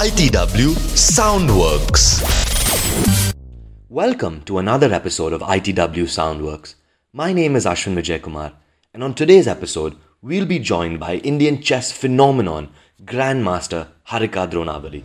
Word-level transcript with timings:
ITW 0.00 0.72
Soundworx. 0.96 2.22
Welcome 3.90 4.42
to 4.44 4.56
another 4.56 4.94
episode 4.94 5.34
of 5.34 5.42
ITW 5.42 6.06
Soundworx. 6.06 6.76
My 7.12 7.34
name 7.34 7.54
is 7.54 7.66
Ashwin 7.66 7.94
Vijay 7.96 8.22
Kumar, 8.22 8.54
and 8.94 9.04
on 9.04 9.12
today's 9.12 9.46
episode, 9.46 9.94
we'll 10.22 10.46
be 10.46 10.58
joined 10.58 10.98
by 10.98 11.16
Indian 11.16 11.60
chess 11.60 11.92
phenomenon 11.92 12.70
Grandmaster 13.04 13.88
Harika 14.08 14.50
Dronavalli. 14.50 15.02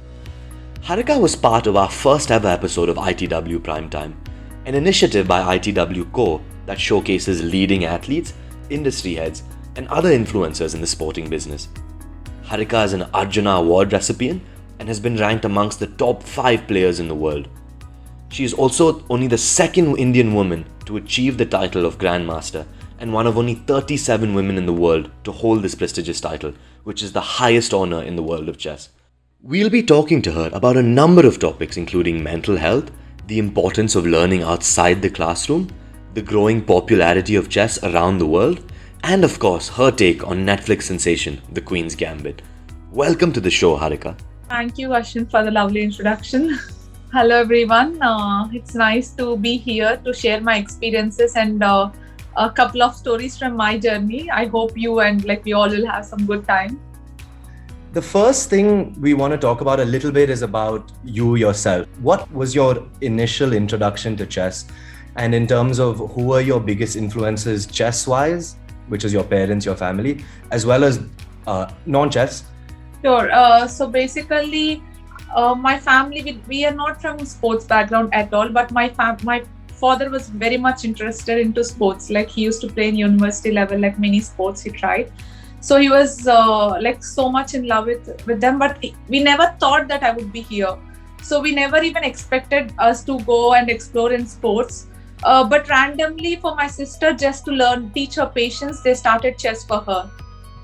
Harika 0.82 1.20
was 1.20 1.36
part 1.36 1.68
of 1.68 1.76
our 1.76 1.90
first 1.90 2.32
ever 2.32 2.48
episode 2.48 2.88
of 2.88 2.96
ITW 2.96 3.60
Primetime, 3.60 4.14
an 4.66 4.76
initiative 4.76 5.28
by 5.28 5.58
ITW 5.58 6.10
Co 6.14 6.42
that 6.68 6.80
showcases 6.80 7.44
leading 7.44 7.84
athletes, 7.84 8.34
industry 8.70 9.16
heads, 9.16 9.44
and 9.76 9.90
other 9.90 10.18
influencers 10.18 10.74
in 10.74 10.80
the 10.80 10.88
sporting 10.88 11.30
business. 11.30 11.68
Harika 12.46 12.86
is 12.86 12.94
an 12.94 13.08
Arjuna 13.14 13.56
Award 13.56 13.92
recipient 13.92 14.44
and 14.78 14.88
has 14.88 15.00
been 15.00 15.18
ranked 15.18 15.46
amongst 15.46 15.80
the 15.80 15.88
top 15.88 16.22
5 16.22 16.68
players 16.68 17.00
in 17.00 17.08
the 17.08 17.16
world. 17.16 17.48
She 18.30 18.44
is 18.44 18.54
also 18.54 19.04
only 19.10 19.28
the 19.28 19.38
second 19.38 19.98
Indian 19.98 20.34
woman 20.36 20.66
to 20.86 20.98
achieve 20.98 21.38
the 21.38 21.46
title 21.46 21.86
of 21.86 21.98
Grandmaster 21.98 22.68
and 23.00 23.12
one 23.12 23.26
of 23.26 23.38
only 23.38 23.56
37 23.56 24.36
women 24.36 24.58
in 24.58 24.68
the 24.68 24.74
world 24.74 25.10
to 25.24 25.32
hold 25.32 25.64
this 25.64 25.74
prestigious 25.74 26.22
title, 26.22 26.54
which 26.84 27.02
is 27.02 27.14
the 27.14 27.22
highest 27.22 27.74
honor 27.74 28.04
in 28.04 28.16
the 28.16 28.24
world 28.24 28.48
of 28.48 28.58
chess. 28.58 28.90
We'll 29.42 29.70
be 29.70 29.84
talking 29.84 30.22
to 30.22 30.32
her 30.32 30.50
about 30.54 30.78
a 30.78 30.84
number 30.84 31.26
of 31.26 31.40
topics, 31.40 31.78
including 31.78 32.24
mental 32.24 32.58
health, 32.58 32.92
the 33.28 33.40
importance 33.40 33.96
of 33.96 34.06
learning 34.06 34.44
outside 34.44 35.02
the 35.02 35.10
classroom, 35.10 35.70
the 36.14 36.22
growing 36.22 36.64
popularity 36.64 37.36
of 37.36 37.50
chess 37.50 37.84
around 37.84 38.20
the 38.20 38.28
world, 38.28 38.72
and 39.08 39.24
of 39.24 39.38
course, 39.38 39.70
her 39.70 39.92
take 39.92 40.26
on 40.26 40.44
Netflix 40.44 40.82
sensation 40.84 41.40
The 41.54 41.62
Queen's 41.62 41.94
Gambit. 41.94 42.42
Welcome 42.92 43.32
to 43.34 43.40
the 43.40 43.52
show, 43.52 43.78
Harika. 43.78 44.18
Thank 44.50 44.80
you, 44.80 44.90
Ashwin, 44.90 45.30
for 45.30 45.44
the 45.44 45.52
lovely 45.52 45.84
introduction. 45.84 46.58
Hello, 47.14 47.40
everyone. 47.40 48.02
Uh, 48.02 48.50
it's 48.52 48.74
nice 48.74 49.12
to 49.12 49.38
be 49.38 49.58
here 49.58 49.98
to 50.04 50.12
share 50.12 50.42
my 50.42 50.58
experiences 50.58 51.36
and 51.36 51.62
uh, 51.62 51.92
a 52.36 52.50
couple 52.50 52.82
of 52.82 52.96
stories 52.96 53.38
from 53.38 53.56
my 53.56 53.78
journey. 53.78 54.28
I 54.32 54.48
hope 54.48 54.76
you 54.76 55.02
and 55.02 55.24
like 55.24 55.46
we 55.46 55.54
all 55.54 55.70
will 55.70 55.86
have 55.86 56.04
some 56.04 56.26
good 56.26 56.48
time. 56.48 56.80
The 57.94 58.02
first 58.02 58.50
thing 58.50 59.00
we 59.00 59.14
want 59.14 59.34
to 59.34 59.38
talk 59.38 59.62
about 59.62 59.80
a 59.80 59.86
little 59.86 60.12
bit 60.12 60.32
is 60.32 60.42
about 60.42 60.92
you 61.04 61.36
yourself. 61.36 61.86
What 62.00 62.32
was 62.34 62.56
your 62.56 62.84
initial 63.02 63.54
introduction 63.54 64.18
to 64.18 64.26
chess? 64.26 64.66
And 65.16 65.36
in 65.36 65.46
terms 65.46 65.80
of 65.80 65.98
who 66.14 66.24
were 66.24 66.42
your 66.42 66.60
biggest 66.60 66.96
influences 66.96 67.68
chess 67.68 68.08
wise, 68.08 68.56
which 68.88 69.04
is 69.06 69.14
your 69.14 69.24
parents, 69.24 69.66
your 69.66 69.76
family, 69.76 70.24
as 70.52 70.66
well 70.66 70.84
as 70.84 71.00
uh, 71.48 71.72
non 71.86 72.10
chess? 72.10 72.44
Sure. 73.04 73.32
Uh, 73.32 73.68
so 73.68 73.88
basically, 73.88 74.84
uh, 75.36 75.54
my 75.54 75.78
family, 75.80 76.24
we, 76.24 76.40
we, 76.48 76.66
are 76.66 76.74
not 76.74 77.02
from 77.02 77.24
sports 77.26 77.66
background 77.66 78.10
at 78.14 78.34
all, 78.34 78.50
but 78.50 78.72
my 78.72 78.90
fam- 78.90 79.18
my 79.24 79.44
father 79.68 80.10
was 80.10 80.30
very 80.30 80.58
much 80.58 80.86
interested 80.86 81.40
into 81.40 81.64
sports. 81.64 82.10
Like 82.10 82.30
he 82.30 82.42
used 82.44 82.62
to 82.62 82.68
play 82.68 82.90
in 82.90 82.96
university 82.96 83.52
level, 83.52 83.80
like 83.80 84.00
many 84.00 84.20
sports 84.20 84.62
he 84.62 84.72
tried 84.72 85.12
so 85.66 85.78
he 85.78 85.90
was 85.90 86.28
uh, 86.28 86.80
like 86.80 87.04
so 87.04 87.30
much 87.36 87.54
in 87.56 87.68
love 87.68 87.88
with 87.92 88.10
with 88.28 88.40
them 88.42 88.60
but 88.64 88.84
we 89.14 89.22
never 89.28 89.48
thought 89.64 89.88
that 89.92 90.04
i 90.10 90.12
would 90.18 90.32
be 90.36 90.42
here 90.50 90.74
so 91.30 91.40
we 91.46 91.54
never 91.60 91.80
even 91.88 92.04
expected 92.10 92.74
us 92.88 93.04
to 93.08 93.16
go 93.30 93.40
and 93.60 93.72
explore 93.76 94.12
in 94.18 94.28
sports 94.34 94.86
uh, 95.26 95.44
but 95.44 95.68
randomly 95.70 96.36
for 96.36 96.56
my 96.56 96.68
sister 96.68 97.12
just 97.14 97.46
to 97.46 97.52
learn 97.52 97.90
teach 97.94 98.16
her 98.16 98.28
patience 98.28 98.82
they 98.82 98.94
started 98.94 99.38
chess 99.38 99.66
for 99.66 99.80
her. 99.82 100.10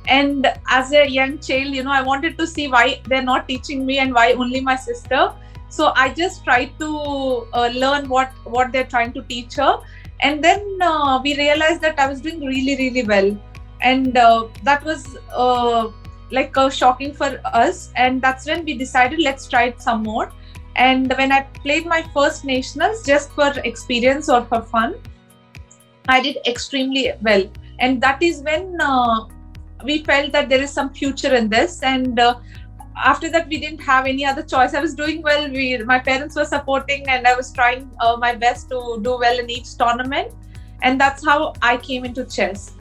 And 0.07 0.47
as 0.67 0.91
a 0.93 1.07
young 1.07 1.37
child 1.39 1.75
you 1.75 1.83
know 1.83 1.91
i 1.91 2.01
wanted 2.01 2.37
to 2.37 2.47
see 2.47 2.67
why 2.67 3.01
they're 3.07 3.27
not 3.29 3.47
teaching 3.47 3.85
me 3.85 3.97
and 3.99 4.13
why 4.13 4.33
only 4.33 4.61
my 4.61 4.75
sister. 4.75 5.31
So 5.69 5.93
i 5.95 6.09
just 6.09 6.43
tried 6.43 6.77
to 6.79 7.47
uh, 7.53 7.69
learn 7.85 8.07
what 8.09 8.31
what 8.57 8.71
they're 8.71 8.91
trying 8.95 9.13
to 9.13 9.23
teach 9.23 9.55
her. 9.55 9.79
And 10.21 10.43
then 10.43 10.77
uh, 10.81 11.19
we 11.23 11.35
realized 11.37 11.81
that 11.81 11.99
i 11.99 12.07
was 12.07 12.21
doing 12.21 12.45
really 12.51 12.77
really 12.83 13.03
well. 13.15 13.31
And 13.81 14.17
uh, 14.17 14.47
that 14.63 14.83
was 14.85 15.17
uh, 15.35 15.89
like 16.31 16.55
uh, 16.55 16.69
shocking 16.69 17.13
for 17.13 17.29
us. 17.45 17.91
And 17.95 18.21
that's 18.21 18.45
when 18.45 18.63
we 18.65 18.77
decided 18.77 19.19
let's 19.19 19.47
try 19.47 19.63
it 19.73 19.81
some 19.81 20.03
more 20.03 20.31
and 20.75 21.13
when 21.17 21.31
i 21.31 21.41
played 21.63 21.85
my 21.85 22.03
first 22.13 22.45
nationals 22.45 23.05
just 23.05 23.31
for 23.31 23.51
experience 23.63 24.29
or 24.29 24.45
for 24.45 24.61
fun 24.61 24.95
i 26.07 26.21
did 26.21 26.37
extremely 26.45 27.11
well. 27.21 27.43
And 27.79 28.01
that 28.01 28.21
is 28.21 28.41
when 28.41 28.79
uh, 28.79 29.25
we 29.83 30.03
felt 30.03 30.31
that 30.31 30.49
there 30.49 30.61
is 30.61 30.71
some 30.71 30.93
future 30.93 31.33
in 31.33 31.49
this. 31.49 31.81
And 31.81 32.19
uh, 32.19 32.35
after 32.95 33.29
that 33.31 33.47
we 33.47 33.59
didn't 33.59 33.81
have 33.81 34.05
any 34.05 34.25
other 34.25 34.43
choice. 34.43 34.73
I 34.73 34.81
was 34.81 34.93
doing 34.93 35.21
well. 35.21 35.49
We 35.49 35.77
my 35.79 35.99
parents 35.99 36.35
were 36.35 36.45
supporting 36.45 37.07
and 37.07 37.27
i 37.27 37.35
was 37.35 37.51
trying 37.51 37.89
uh, 37.99 38.17
my 38.17 38.35
best 38.35 38.69
to 38.69 38.99
do 39.01 39.17
well 39.17 39.39
in 39.39 39.49
each 39.49 39.75
tournament. 39.77 40.33
And 40.83 40.99
that's 40.99 41.25
how 41.25 41.53
i 41.61 41.77
came 41.77 42.05
into 42.05 42.25
chess. 42.25 42.73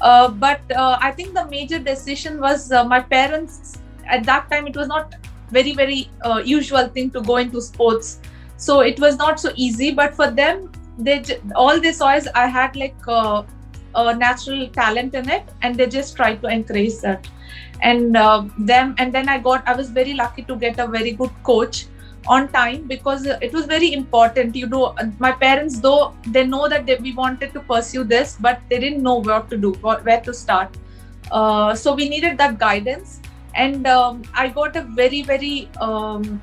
Uh, 0.00 0.28
but 0.28 0.60
uh, 0.72 0.98
I 1.00 1.12
think 1.12 1.34
the 1.34 1.46
major 1.46 1.78
decision 1.78 2.40
was 2.40 2.72
uh, 2.72 2.84
my 2.84 3.00
parents. 3.00 3.78
At 4.06 4.24
that 4.24 4.50
time, 4.50 4.66
it 4.66 4.74
was 4.74 4.88
not 4.88 5.14
very 5.50 5.74
very 5.74 6.10
uh, 6.22 6.42
usual 6.44 6.88
thing 6.88 7.10
to 7.10 7.20
go 7.20 7.36
into 7.36 7.60
sports, 7.60 8.20
so 8.56 8.80
it 8.80 9.00
was 9.00 9.16
not 9.16 9.40
so 9.40 9.52
easy. 9.56 9.90
But 9.92 10.14
for 10.14 10.30
them, 10.30 10.70
they 10.98 11.22
all 11.54 11.80
they 11.80 11.92
saw 11.92 12.14
is 12.14 12.28
I 12.34 12.46
had 12.46 12.76
like 12.76 13.08
uh, 13.08 13.42
a 13.94 14.14
natural 14.14 14.68
talent 14.68 15.14
in 15.14 15.28
it, 15.28 15.44
and 15.62 15.76
they 15.76 15.86
just 15.86 16.16
tried 16.16 16.40
to 16.42 16.48
encourage 16.48 16.98
that. 16.98 17.28
And 17.82 18.14
them, 18.14 18.94
and 18.98 19.12
then 19.12 19.28
I 19.28 19.38
got. 19.38 19.66
I 19.66 19.74
was 19.74 19.90
very 19.90 20.14
lucky 20.14 20.42
to 20.42 20.56
get 20.56 20.78
a 20.78 20.86
very 20.86 21.12
good 21.12 21.30
coach 21.42 21.86
on 22.26 22.48
time 22.48 22.86
because 22.86 23.26
it 23.26 23.52
was 23.52 23.66
very 23.66 23.92
important 23.92 24.54
you 24.54 24.66
know 24.66 24.94
my 25.18 25.32
parents 25.32 25.80
though 25.80 26.14
they 26.26 26.44
know 26.46 26.68
that 26.68 26.86
they, 26.86 26.96
we 26.96 27.12
wanted 27.14 27.52
to 27.52 27.60
pursue 27.60 28.04
this 28.04 28.36
but 28.40 28.60
they 28.68 28.78
didn't 28.78 29.02
know 29.02 29.14
what 29.14 29.48
to 29.48 29.56
do 29.56 29.72
where 29.72 30.20
to 30.20 30.34
start 30.34 30.76
uh, 31.30 31.74
so 31.74 31.94
we 31.94 32.08
needed 32.08 32.36
that 32.36 32.58
guidance 32.58 33.20
and 33.54 33.86
um, 33.86 34.22
i 34.34 34.48
got 34.48 34.76
a 34.76 34.82
very 34.82 35.22
very 35.22 35.68
um, 35.80 36.40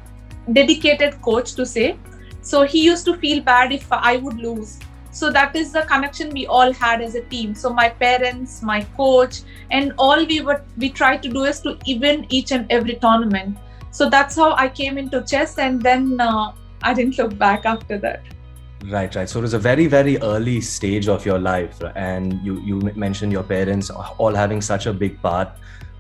dedicated 0.54 1.22
coach 1.22 1.54
to 1.56 1.66
say. 1.66 1.98
So 2.42 2.64
he 2.64 2.84
used 2.84 3.06
to 3.06 3.18
feel 3.18 3.42
bad 3.42 3.74
if 3.74 3.92
i 3.92 4.18
would 4.18 4.38
lose. 4.38 4.80
So 5.12 5.32
that 5.32 5.56
is 5.56 5.72
the 5.74 5.82
connection 5.82 6.30
we 6.30 6.46
all 6.46 6.72
had 6.72 7.02
as 7.02 7.16
a 7.16 7.22
team. 7.22 7.56
So 7.56 7.74
my 7.74 7.90
parents 7.90 8.62
my 8.62 8.84
coach 8.96 9.42
and 9.72 9.94
all 9.98 10.26
we 10.26 10.42
were 10.42 10.62
we 10.78 10.90
tried 10.90 11.24
to 11.24 11.30
do 11.30 11.44
is 11.44 11.60
to 11.62 11.78
even 11.86 12.26
each 12.30 12.52
and 12.52 12.72
every 12.72 12.96
tournament. 12.96 13.58
So 13.92 14.10
that's 14.10 14.36
how 14.36 14.54
i 14.56 14.68
came 14.68 14.98
into 14.98 15.24
chess 15.24 15.58
and 15.58 15.82
then 15.82 16.20
uh, 16.22 16.52
i 16.84 16.94
didn't 16.94 17.18
look 17.18 17.38
back 17.38 17.66
after 17.66 17.98
that. 17.98 18.22
Right 18.86 19.14
right. 19.16 19.28
So 19.28 19.40
it 19.40 19.42
was 19.42 19.54
a 19.54 19.60
very 19.60 19.88
very 19.88 20.18
early 20.20 20.62
stage 20.62 21.08
of 21.10 21.26
your 21.26 21.40
life 21.40 21.82
and 21.96 22.40
you 22.44 22.60
you 22.62 22.80
mentioned 22.96 23.32
your 23.32 23.44
parents 23.44 23.90
all 23.90 24.36
having 24.36 24.62
such 24.62 24.86
a 24.86 24.94
big 24.94 25.22
part 25.22 25.50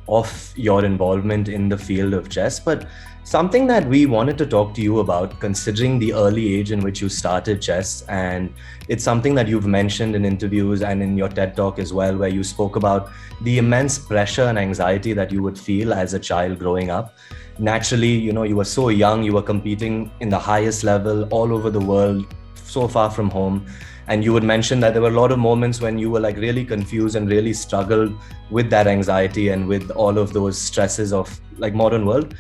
of 0.08 0.54
your 0.56 0.86
involvement 0.86 1.50
in 1.50 1.70
the 1.70 1.78
field 1.78 2.14
of 2.14 2.30
chess 2.30 2.60
but 2.60 2.88
something 3.24 3.68
that 3.68 3.86
we 3.90 4.06
wanted 4.06 4.38
to 4.38 4.46
talk 4.46 4.74
to 4.74 4.82
you 4.82 5.00
about 5.00 5.38
considering 5.42 6.00
the 6.00 6.14
early 6.14 6.56
age 6.56 6.72
in 6.72 6.80
which 6.80 7.02
you 7.02 7.10
started 7.10 7.62
chess 7.62 8.04
and 8.04 8.54
it's 8.88 9.04
something 9.04 9.36
that 9.36 9.50
you've 9.50 9.66
mentioned 9.66 10.16
in 10.16 10.24
interviews 10.24 10.82
and 10.82 11.04
in 11.04 11.18
your 11.18 11.28
ted 11.28 11.54
talk 11.54 11.78
as 11.78 11.92
well 11.92 12.16
where 12.16 12.30
you 12.30 12.42
spoke 12.42 12.78
about 12.78 13.12
the 13.42 13.58
immense 13.58 14.00
pressure 14.00 14.46
and 14.46 14.58
anxiety 14.58 15.12
that 15.12 15.30
you 15.30 15.44
would 15.44 15.60
feel 15.60 15.94
as 15.94 16.14
a 16.14 16.20
child 16.20 16.58
growing 16.58 16.90
up. 16.90 17.18
Naturally 17.60 18.14
you 18.14 18.32
know 18.32 18.44
you 18.44 18.56
were 18.56 18.72
so 18.80 18.88
young 18.88 19.24
you 19.24 19.34
were 19.34 19.42
competing 19.42 20.10
in 20.22 20.30
the 20.30 20.40
highest 20.40 20.86
level 20.86 21.24
all 21.26 21.52
over 21.52 21.70
the 21.70 21.82
world 21.82 22.34
so 22.68 22.88
far 22.88 23.10
from 23.10 23.30
home. 23.30 23.66
And 24.08 24.24
you 24.24 24.32
would 24.32 24.44
mention 24.44 24.80
that 24.80 24.94
there 24.94 25.02
were 25.02 25.10
a 25.10 25.20
lot 25.20 25.32
of 25.32 25.40
moments 25.40 25.82
when 25.82 25.98
you 25.98 26.10
were 26.10 26.20
like 26.20 26.38
really 26.38 26.64
confused 26.64 27.16
and 27.16 27.30
really 27.30 27.54
struggled 27.54 28.14
with 28.50 28.70
that 28.70 28.88
anxiety 28.88 29.50
and 29.50 29.68
with 29.68 29.92
all 29.92 30.18
of 30.18 30.34
those 30.34 30.58
stresses 30.58 31.12
of 31.12 31.40
like 31.58 31.74
modern 31.74 32.06
world. 32.06 32.34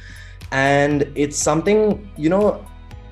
And 0.52 1.12
it's 1.16 1.38
something 1.38 2.10
you 2.16 2.30
know 2.30 2.66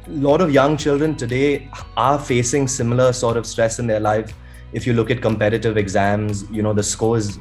a 0.07 0.11
lot 0.11 0.39
of 0.39 0.51
young 0.51 0.77
children 0.77 1.15
today 1.15 1.69
are 1.97 2.17
facing 2.17 2.67
similar 2.67 3.11
sort 3.11 3.35
of 3.35 3.45
stress 3.45 3.79
in 3.79 3.87
their 3.87 3.99
life. 3.99 4.33
If 4.71 4.87
you 4.87 4.93
look 4.93 5.11
at 5.11 5.21
competitive 5.21 5.77
exams 5.77 6.49
you 6.49 6.61
know 6.61 6.73
the 6.73 6.83
scores 6.83 7.39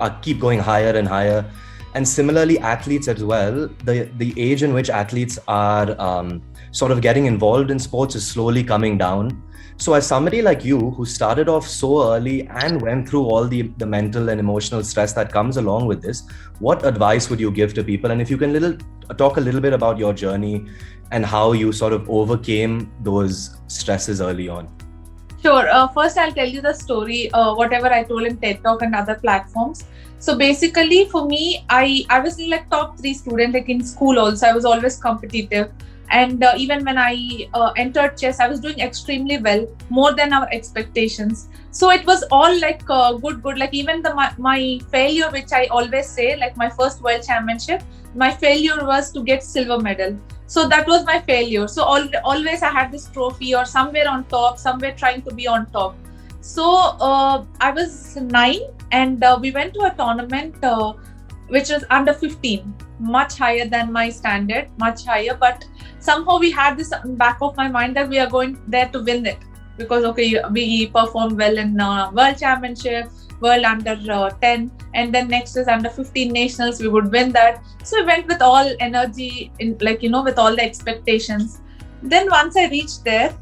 are 0.00 0.18
keep 0.22 0.40
going 0.40 0.58
higher 0.58 0.96
and 0.96 1.06
higher. 1.06 1.44
And 1.94 2.06
similarly 2.06 2.58
athletes 2.58 3.08
as 3.08 3.22
well 3.24 3.68
the 3.84 4.10
the 4.16 4.32
age 4.40 4.62
in 4.62 4.72
which 4.72 4.88
athletes 4.88 5.38
are 5.48 5.98
um, 6.00 6.42
sort 6.70 6.92
of 6.92 7.00
getting 7.00 7.26
involved 7.26 7.70
in 7.70 7.78
sports 7.78 8.14
is 8.14 8.26
slowly 8.26 8.62
coming 8.62 8.98
down. 8.98 9.42
So 9.78 9.92
as 9.92 10.06
somebody 10.06 10.40
like 10.40 10.64
you 10.64 10.90
who 10.90 11.04
started 11.04 11.48
off 11.48 11.68
so 11.68 12.14
early 12.14 12.46
and 12.48 12.80
went 12.80 13.08
through 13.08 13.24
all 13.24 13.46
the 13.46 13.62
the 13.76 13.86
mental 13.86 14.30
and 14.30 14.40
emotional 14.40 14.82
stress 14.82 15.12
that 15.12 15.32
comes 15.32 15.58
along 15.58 15.86
with 15.86 16.00
this 16.00 16.22
what 16.60 16.86
advice 16.86 17.28
would 17.28 17.38
you 17.38 17.50
give 17.50 17.74
to 17.74 17.84
people? 17.84 18.10
And 18.10 18.22
if 18.22 18.30
you 18.30 18.38
can 18.38 18.52
little 18.52 18.76
talk 19.18 19.36
a 19.36 19.40
little 19.40 19.60
bit 19.60 19.74
about 19.74 19.98
your 19.98 20.14
journey 20.14 20.66
and 21.12 21.26
how 21.26 21.52
you 21.52 21.72
sort 21.72 21.92
of 21.92 22.08
overcame 22.08 22.90
those 23.02 23.56
stresses 23.66 24.20
early 24.20 24.48
on. 24.48 24.68
Sure. 25.42 25.68
Uh, 25.68 25.86
first, 25.88 26.18
I'll 26.18 26.32
tell 26.32 26.48
you 26.48 26.60
the 26.60 26.72
story, 26.72 27.30
uh, 27.32 27.54
whatever 27.54 27.92
I 27.92 28.02
told 28.02 28.22
in 28.22 28.38
TED 28.38 28.64
Talk 28.64 28.82
and 28.82 28.94
other 28.94 29.14
platforms. 29.14 29.84
so 30.18 30.36
basically 30.36 31.04
for 31.10 31.26
me 31.26 31.64
i 31.68 32.04
i 32.08 32.18
was 32.18 32.38
like 32.52 32.68
top 32.70 32.98
three 32.98 33.12
student 33.14 33.54
like 33.54 33.68
in 33.68 33.84
school 33.84 34.18
also. 34.18 34.46
I 34.46 34.52
was 34.52 34.64
always 34.64 34.96
competitive 34.96 35.70
and 36.10 36.42
uh, 36.44 36.54
even 36.56 36.84
when 36.84 36.98
i 36.98 37.48
uh, 37.54 37.72
entered 37.76 38.16
chess 38.16 38.40
i 38.40 38.46
was 38.46 38.60
doing 38.60 38.78
extremely 38.78 39.38
well 39.38 39.66
more 39.90 40.14
than 40.14 40.32
our 40.32 40.48
expectations. 40.52 41.48
So 41.70 41.90
it 41.90 42.06
was 42.06 42.24
all 42.30 42.58
like 42.60 42.82
uh, 42.88 43.12
good 43.14 43.42
good. 43.42 43.58
Like 43.58 43.74
even 43.74 44.00
the 44.02 44.14
my, 44.14 44.32
my, 44.38 44.80
failure 44.90 45.30
which 45.30 45.52
i 45.52 45.66
always 45.66 46.08
say 46.08 46.36
like 46.36 46.56
my 46.56 46.68
first 46.68 47.02
world 47.02 47.22
championship 47.22 47.82
my 48.14 48.30
failure 48.30 48.84
was 48.86 49.12
to 49.12 49.22
get 49.22 49.42
silver 49.42 49.78
medal. 49.78 50.16
So 50.46 50.68
that 50.68 50.86
was 50.86 51.04
my 51.04 51.20
failure. 51.20 51.68
So 51.68 51.82
always 51.82 52.62
i 52.62 52.70
had 52.70 52.92
this 52.92 53.08
trophy 53.08 53.54
or 53.54 53.64
somewhere 53.64 54.08
on 54.08 54.24
top 54.24 54.58
somewhere 54.58 54.94
trying 54.94 55.22
to 55.22 55.34
be 55.34 55.46
on 55.46 55.66
top. 55.66 55.96
So 56.40 56.64
uh, 57.10 57.44
i 57.60 57.70
was 57.70 58.16
9 58.16 58.60
and 58.92 59.22
uh, 59.22 59.38
we 59.40 59.50
went 59.50 59.74
to 59.74 59.80
a 59.82 59.94
tournament 59.94 60.62
uh, 60.62 60.92
which 61.48 61.70
was 61.70 61.84
under 61.90 62.12
15 62.12 62.74
much 62.98 63.36
higher 63.38 63.66
than 63.68 63.92
my 63.92 64.08
standard 64.08 64.68
much 64.78 65.04
higher 65.04 65.36
but 65.38 65.64
somehow 66.08 66.38
we 66.38 66.50
had 66.50 66.78
this 66.78 66.92
back 67.24 67.38
of 67.40 67.56
my 67.56 67.68
mind 67.68 67.96
that 67.96 68.08
we 68.08 68.18
are 68.18 68.30
going 68.30 68.56
there 68.66 68.88
to 68.96 69.02
win 69.02 69.26
it. 69.26 69.38
Because 69.76 70.04
okay 70.10 70.28
we 70.52 70.86
performed 70.86 71.38
well 71.38 71.58
in 71.58 71.78
uh, 71.78 72.10
world 72.12 72.38
championship 72.38 73.10
world 73.40 73.64
under 73.64 73.96
uh, 74.10 74.30
10 74.40 74.70
and 74.94 75.14
then 75.14 75.28
next 75.28 75.56
is 75.56 75.68
under 75.68 75.90
15 75.90 76.32
nationals 76.32 76.80
we 76.80 76.88
would 76.88 77.10
win 77.12 77.32
that. 77.32 77.62
So 77.84 78.00
we 78.00 78.06
went 78.06 78.26
with 78.26 78.42
all 78.42 78.70
energy 78.80 79.52
in 79.58 79.76
like 79.80 80.02
you 80.02 80.10
know 80.10 80.22
with 80.22 80.38
all 80.38 80.56
the 80.56 80.62
expectations. 80.62 81.60
Then 82.02 82.30
once 82.30 82.56
i 82.56 82.68
reached 82.68 83.04
there 83.04 83.34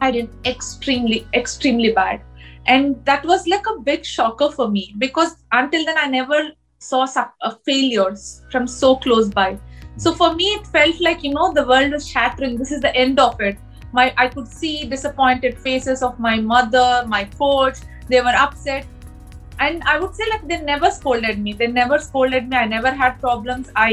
i 0.00 0.10
did 0.10 0.28
extremely 0.44 1.26
extremely 1.34 1.92
bad. 1.92 2.20
And 2.66 3.02
that 3.06 3.24
was 3.24 3.46
like 3.46 3.66
a 3.66 3.80
big 3.80 4.04
shocker 4.04 4.50
for 4.50 4.68
me 4.68 4.94
because 4.98 5.36
until 5.52 5.84
then 5.86 5.98
i 5.98 6.06
never 6.06 6.50
saw 6.78 7.06
uh, 7.16 7.50
failures 7.64 8.42
from 8.50 8.66
so 8.66 8.96
close 8.96 9.30
by. 9.30 9.58
So 10.02 10.12
for 10.20 10.34
me, 10.34 10.44
it 10.58 10.66
felt 10.74 11.00
like 11.06 11.22
you 11.22 11.32
know 11.34 11.52
the 11.52 11.64
world 11.70 11.92
was 11.92 12.08
shattering. 12.08 12.56
This 12.56 12.72
is 12.76 12.80
the 12.80 12.94
end 12.96 13.20
of 13.24 13.40
it. 13.48 13.58
My 13.98 14.04
I 14.24 14.28
could 14.28 14.48
see 14.48 14.74
disappointed 14.92 15.58
faces 15.66 16.02
of 16.08 16.18
my 16.26 16.36
mother, 16.52 16.86
my 17.14 17.24
coach. 17.40 17.80
They 18.08 18.20
were 18.28 18.36
upset, 18.44 18.86
and 19.66 19.82
I 19.94 19.98
would 20.04 20.14
say 20.20 20.28
like 20.30 20.46
they 20.52 20.60
never 20.70 20.90
scolded 20.98 21.42
me. 21.48 21.52
They 21.64 21.66
never 21.80 21.98
scolded 22.06 22.48
me. 22.48 22.56
I 22.60 22.66
never 22.74 22.92
had 23.02 23.18
problems. 23.26 23.74
I 23.86 23.90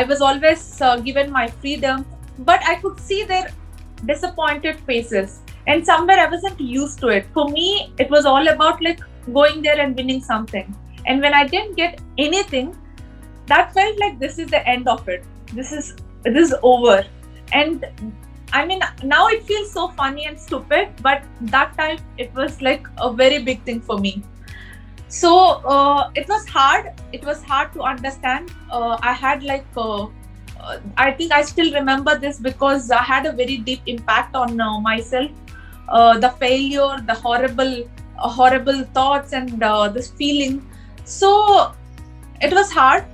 I 0.00 0.02
was 0.14 0.24
always 0.30 0.64
uh, 0.80 0.96
given 1.10 1.30
my 1.36 1.46
freedom, 1.64 2.06
but 2.50 2.66
I 2.72 2.74
could 2.86 3.04
see 3.10 3.20
their 3.34 3.52
disappointed 4.14 4.80
faces. 4.90 5.38
And 5.68 5.86
somewhere 5.92 6.18
I 6.24 6.26
wasn't 6.34 6.60
used 6.60 6.98
to 7.04 7.14
it. 7.20 7.30
For 7.38 7.48
me, 7.52 7.92
it 7.98 8.10
was 8.10 8.26
all 8.32 8.52
about 8.56 8.82
like 8.88 9.00
going 9.38 9.62
there 9.62 9.80
and 9.86 9.96
winning 10.02 10.20
something 10.32 10.74
and 11.06 11.20
when 11.20 11.34
I 11.34 11.46
didn't 11.46 11.76
get 11.76 12.00
anything, 12.18 12.76
that 13.46 13.72
felt 13.72 13.98
like 13.98 14.18
this 14.18 14.38
is 14.38 14.50
the 14.50 14.66
end 14.68 14.88
of 14.88 15.08
it. 15.08 15.24
This 15.52 15.72
is 15.72 15.94
this 16.22 16.50
is 16.50 16.54
over. 16.62 17.04
And 17.52 17.86
I 18.52 18.64
mean, 18.66 18.80
now 19.02 19.28
it 19.28 19.42
feels 19.44 19.70
so 19.72 19.88
funny 19.88 20.26
and 20.26 20.38
stupid, 20.38 20.88
but 21.02 21.22
that 21.42 21.76
time 21.76 21.98
it 22.18 22.34
was 22.34 22.60
like 22.62 22.86
a 22.98 23.12
very 23.12 23.38
big 23.42 23.62
thing 23.62 23.80
for 23.80 23.98
me. 23.98 24.22
So 25.08 25.32
uh, 25.74 26.10
it 26.14 26.28
was 26.28 26.46
hard. 26.48 26.92
It 27.12 27.24
was 27.24 27.42
hard 27.42 27.72
to 27.74 27.82
understand. 27.82 28.50
Uh, 28.70 28.98
I 29.00 29.12
had 29.12 29.42
like, 29.42 29.66
uh, 29.76 30.04
uh 30.60 30.78
I 30.96 31.12
think 31.12 31.32
I 31.32 31.42
still 31.42 31.72
remember 31.72 32.18
this 32.18 32.38
because 32.38 32.90
I 32.90 33.02
had 33.02 33.26
a 33.26 33.32
very 33.32 33.58
deep 33.58 33.82
impact 33.86 34.34
on 34.34 34.60
uh, 34.60 34.80
myself. 34.80 35.30
Uh, 35.88 36.18
the 36.18 36.30
failure, 36.30 36.96
the 37.06 37.14
horrible, 37.14 37.88
horrible 38.16 38.82
thoughts, 38.94 39.32
and 39.32 39.60
this 39.94 40.10
feeling 40.10 40.66
so 41.06 41.72
it 42.42 42.52
was 42.52 42.70
hard. 42.70 43.04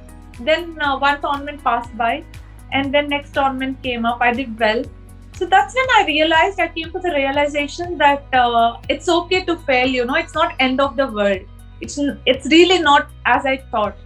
Then 0.44 0.80
uh, 0.80 0.98
one 0.98 1.20
tournament 1.20 1.62
passed 1.62 1.96
by, 1.96 2.24
and 2.72 2.94
then 2.94 3.08
next 3.08 3.34
tournament 3.34 3.82
came 3.82 4.06
up. 4.06 4.20
I 4.20 4.32
did 4.32 4.58
well. 4.58 4.84
So 5.34 5.46
that's 5.46 5.74
when 5.74 5.86
I 5.96 6.04
realized 6.06 6.60
I 6.60 6.68
came 6.68 6.92
to 6.92 6.98
the 6.98 7.10
realization 7.10 7.98
that 7.98 8.24
uh, 8.34 8.76
it's 8.88 9.08
okay 9.08 9.44
to 9.44 9.56
fail. 9.70 9.88
You 9.88 10.04
know, 10.04 10.14
it's 10.14 10.34
not 10.34 10.54
end 10.60 10.80
of 10.80 10.96
the 10.96 11.06
world. 11.06 11.40
It's 11.80 11.98
it's 12.26 12.46
really 12.46 12.78
not 12.78 13.10
as 13.24 13.46
I 13.46 13.56
thought. 13.70 13.96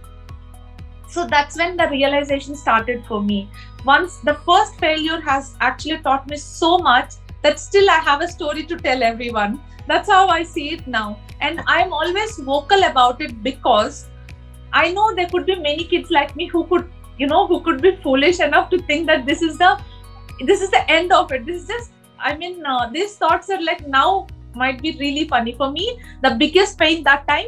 So 1.09 1.25
that's 1.25 1.57
when 1.57 1.77
the 1.77 1.87
realization 1.87 2.55
started 2.55 3.05
for 3.05 3.21
me. 3.21 3.49
Once 3.85 4.17
the 4.17 4.35
first 4.49 4.79
failure 4.79 5.21
has 5.21 5.55
actually 5.61 5.99
taught 5.99 6.27
me 6.27 6.37
so 6.37 6.77
much 6.77 7.13
that 7.43 7.59
still 7.59 7.89
I 7.89 7.99
have 8.09 8.21
a 8.21 8.27
story 8.27 8.65
to 8.65 8.77
tell 8.77 9.03
everyone. 9.03 9.61
That's 9.87 10.09
how 10.09 10.27
I 10.27 10.43
see 10.43 10.71
it 10.71 10.85
now 10.85 11.19
and 11.39 11.61
i'm 11.67 11.93
always 11.93 12.37
vocal 12.37 12.83
about 12.83 13.21
it 13.21 13.43
because 13.43 14.05
i 14.73 14.91
know 14.91 15.13
there 15.15 15.27
could 15.27 15.45
be 15.45 15.55
many 15.55 15.83
kids 15.83 16.11
like 16.11 16.35
me 16.35 16.47
who 16.47 16.63
could 16.65 16.89
you 17.17 17.27
know 17.27 17.47
who 17.47 17.61
could 17.61 17.81
be 17.81 17.95
foolish 17.97 18.39
enough 18.39 18.69
to 18.69 18.79
think 18.83 19.07
that 19.07 19.25
this 19.25 19.41
is 19.41 19.57
the 19.57 19.77
this 20.45 20.61
is 20.61 20.69
the 20.69 20.89
end 20.89 21.11
of 21.11 21.31
it. 21.31 21.45
This 21.45 21.63
is 21.63 21.67
just 21.67 21.91
i 22.19 22.35
mean 22.35 22.65
uh, 22.65 22.89
these 22.91 23.15
thoughts 23.15 23.49
are 23.49 23.61
like 23.61 23.87
now 23.87 24.27
might 24.55 24.81
be 24.81 24.97
really 24.99 25.27
funny 25.27 25.53
for 25.53 25.71
me. 25.71 25.99
The 26.21 26.35
biggest 26.35 26.77
pain 26.79 27.03
that 27.03 27.27
time 27.27 27.47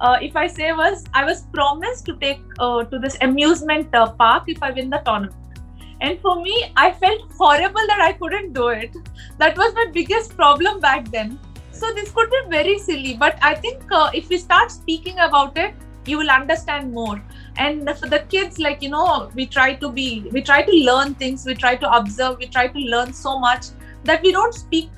uh, 0.00 0.18
if 0.20 0.36
i 0.36 0.46
say 0.46 0.72
was 0.72 1.04
i 1.14 1.24
was 1.24 1.42
promised 1.52 2.04
to 2.06 2.16
take 2.16 2.40
uh, 2.58 2.84
to 2.84 2.98
this 2.98 3.16
amusement 3.20 3.94
uh, 3.94 4.10
park 4.12 4.44
if 4.48 4.62
i 4.62 4.70
win 4.70 4.90
the 4.90 4.98
tournament. 4.98 5.34
And 6.00 6.20
for 6.20 6.40
me 6.42 6.72
i 6.76 6.90
felt 6.92 7.22
horrible 7.38 7.86
that 7.86 8.00
i 8.00 8.12
couldn't 8.12 8.52
do 8.52 8.68
it. 8.68 8.94
That 9.38 9.56
was 9.56 9.74
my 9.74 9.86
biggest 9.92 10.36
problem 10.36 10.80
back 10.80 11.10
then. 11.10 11.38
So 11.72 11.92
this 11.92 12.10
could 12.12 12.30
be 12.30 12.40
very 12.50 12.78
silly, 12.78 13.14
but 13.14 13.38
I 13.42 13.54
think 13.54 13.82
uh, 13.90 14.10
if 14.14 14.28
we 14.28 14.38
start 14.38 14.70
speaking 14.70 15.18
about 15.18 15.58
it, 15.58 15.74
you 16.06 16.18
will 16.18 16.30
understand 16.30 16.92
more. 16.92 17.22
And 17.56 17.88
for 17.98 18.08
the 18.08 18.20
kids, 18.30 18.58
like 18.58 18.82
you 18.82 18.90
know, 18.90 19.30
we 19.34 19.46
try 19.46 19.74
to 19.74 19.90
be, 19.90 20.28
we 20.32 20.42
try 20.42 20.62
to 20.62 20.72
learn 20.72 21.14
things, 21.14 21.44
we 21.46 21.54
try 21.54 21.76
to 21.76 21.90
observe, 21.92 22.38
we 22.38 22.46
try 22.46 22.68
to 22.68 22.78
learn 22.78 23.12
so 23.12 23.38
much 23.38 23.66
that 24.04 24.22
we 24.22 24.32
don't 24.32 24.54
speak 24.54 24.90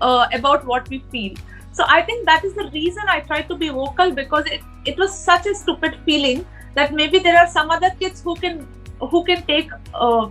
uh, 0.00 0.26
about 0.32 0.64
what 0.66 0.88
we 0.88 0.98
feel. 1.10 1.34
So 1.72 1.84
I 1.88 2.02
think 2.02 2.26
that 2.26 2.44
is 2.44 2.54
the 2.54 2.70
reason 2.72 3.02
I 3.08 3.20
try 3.20 3.42
to 3.42 3.56
be 3.56 3.68
vocal 3.68 4.12
because 4.12 4.46
it, 4.46 4.62
it 4.84 4.98
was 4.98 5.16
such 5.16 5.46
a 5.46 5.54
stupid 5.54 5.96
feeling 6.04 6.46
that 6.74 6.92
maybe 6.92 7.18
there 7.18 7.38
are 7.38 7.48
some 7.48 7.70
other 7.70 7.90
kids 7.98 8.22
who 8.22 8.34
can 8.36 8.66
who 9.00 9.24
can 9.24 9.42
take 9.46 9.70
uh, 9.94 10.28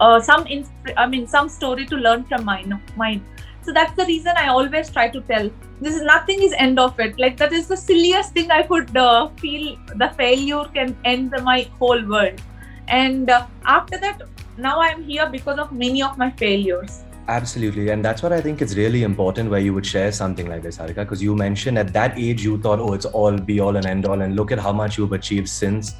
uh, 0.00 0.20
some 0.20 0.44
insp- 0.44 0.92
I 0.96 1.06
mean 1.06 1.26
some 1.26 1.48
story 1.48 1.86
to 1.86 1.96
learn 1.96 2.24
from 2.24 2.44
mine 2.44 2.80
mine. 2.96 3.24
So 3.66 3.72
that's 3.72 3.96
the 3.96 4.04
reason 4.04 4.32
I 4.36 4.46
always 4.46 4.90
try 4.90 5.08
to 5.08 5.20
tell 5.20 5.50
this 5.80 5.96
is 5.96 6.02
nothing 6.02 6.40
is 6.40 6.52
end 6.56 6.78
of 6.78 7.00
it. 7.00 7.18
Like 7.18 7.36
that 7.38 7.52
is 7.52 7.66
the 7.66 7.76
silliest 7.76 8.32
thing 8.32 8.52
I 8.52 8.62
could 8.62 8.96
uh, 8.96 9.28
feel. 9.40 9.76
The 9.96 10.08
failure 10.16 10.62
can 10.72 10.96
end 11.04 11.34
my 11.42 11.68
whole 11.80 12.00
world. 12.06 12.40
And 12.86 13.28
uh, 13.28 13.48
after 13.64 13.98
that, 13.98 14.22
now 14.56 14.80
I'm 14.80 15.02
here 15.02 15.28
because 15.28 15.58
of 15.58 15.72
many 15.72 16.00
of 16.00 16.16
my 16.16 16.30
failures. 16.30 17.02
Absolutely. 17.26 17.88
And 17.88 18.04
that's 18.04 18.22
what 18.22 18.32
I 18.32 18.40
think 18.40 18.62
is 18.62 18.76
really 18.76 19.02
important 19.02 19.50
where 19.50 19.58
you 19.58 19.74
would 19.74 19.84
share 19.84 20.12
something 20.12 20.48
like 20.48 20.62
this, 20.62 20.78
Harika, 20.78 21.02
because 21.02 21.20
you 21.20 21.34
mentioned 21.34 21.76
at 21.76 21.92
that 21.92 22.16
age 22.16 22.44
you 22.44 22.58
thought, 22.58 22.78
oh, 22.78 22.92
it's 22.92 23.04
all 23.04 23.36
be 23.36 23.58
all 23.58 23.74
and 23.74 23.84
end 23.84 24.06
all. 24.06 24.22
And 24.22 24.36
look 24.36 24.52
at 24.52 24.60
how 24.60 24.72
much 24.72 24.96
you've 24.96 25.12
achieved 25.12 25.48
since 25.48 25.94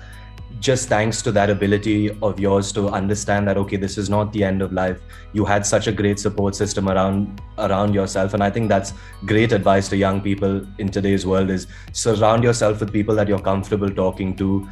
just 0.67 0.89
thanks 0.89 1.23
to 1.23 1.33
that 1.35 1.49
ability 1.49 1.99
of 2.29 2.41
yours 2.45 2.71
to 2.77 2.89
understand 2.99 3.47
that 3.49 3.59
okay 3.63 3.77
this 3.83 3.97
is 4.03 4.09
not 4.11 4.33
the 4.33 4.43
end 4.43 4.63
of 4.67 4.73
life. 4.79 5.01
You 5.33 5.45
had 5.45 5.65
such 5.65 5.87
a 5.87 5.93
great 5.93 6.19
support 6.19 6.57
system 6.61 6.89
around 6.89 7.41
around 7.67 7.95
yourself. 7.99 8.35
And 8.35 8.43
i 8.47 8.51
think 8.57 8.69
that's 8.69 8.93
great 9.33 9.53
advice 9.59 9.89
to 9.93 10.01
young 10.01 10.21
people 10.21 10.57
in 10.79 10.91
today's 10.97 11.27
world 11.33 11.51
is 11.59 11.69
surround 11.93 12.49
yourself 12.49 12.81
with 12.81 12.93
people 12.93 13.15
that 13.21 13.29
you're 13.35 13.45
comfortable 13.51 13.95
talking 14.01 14.35
to. 14.43 14.69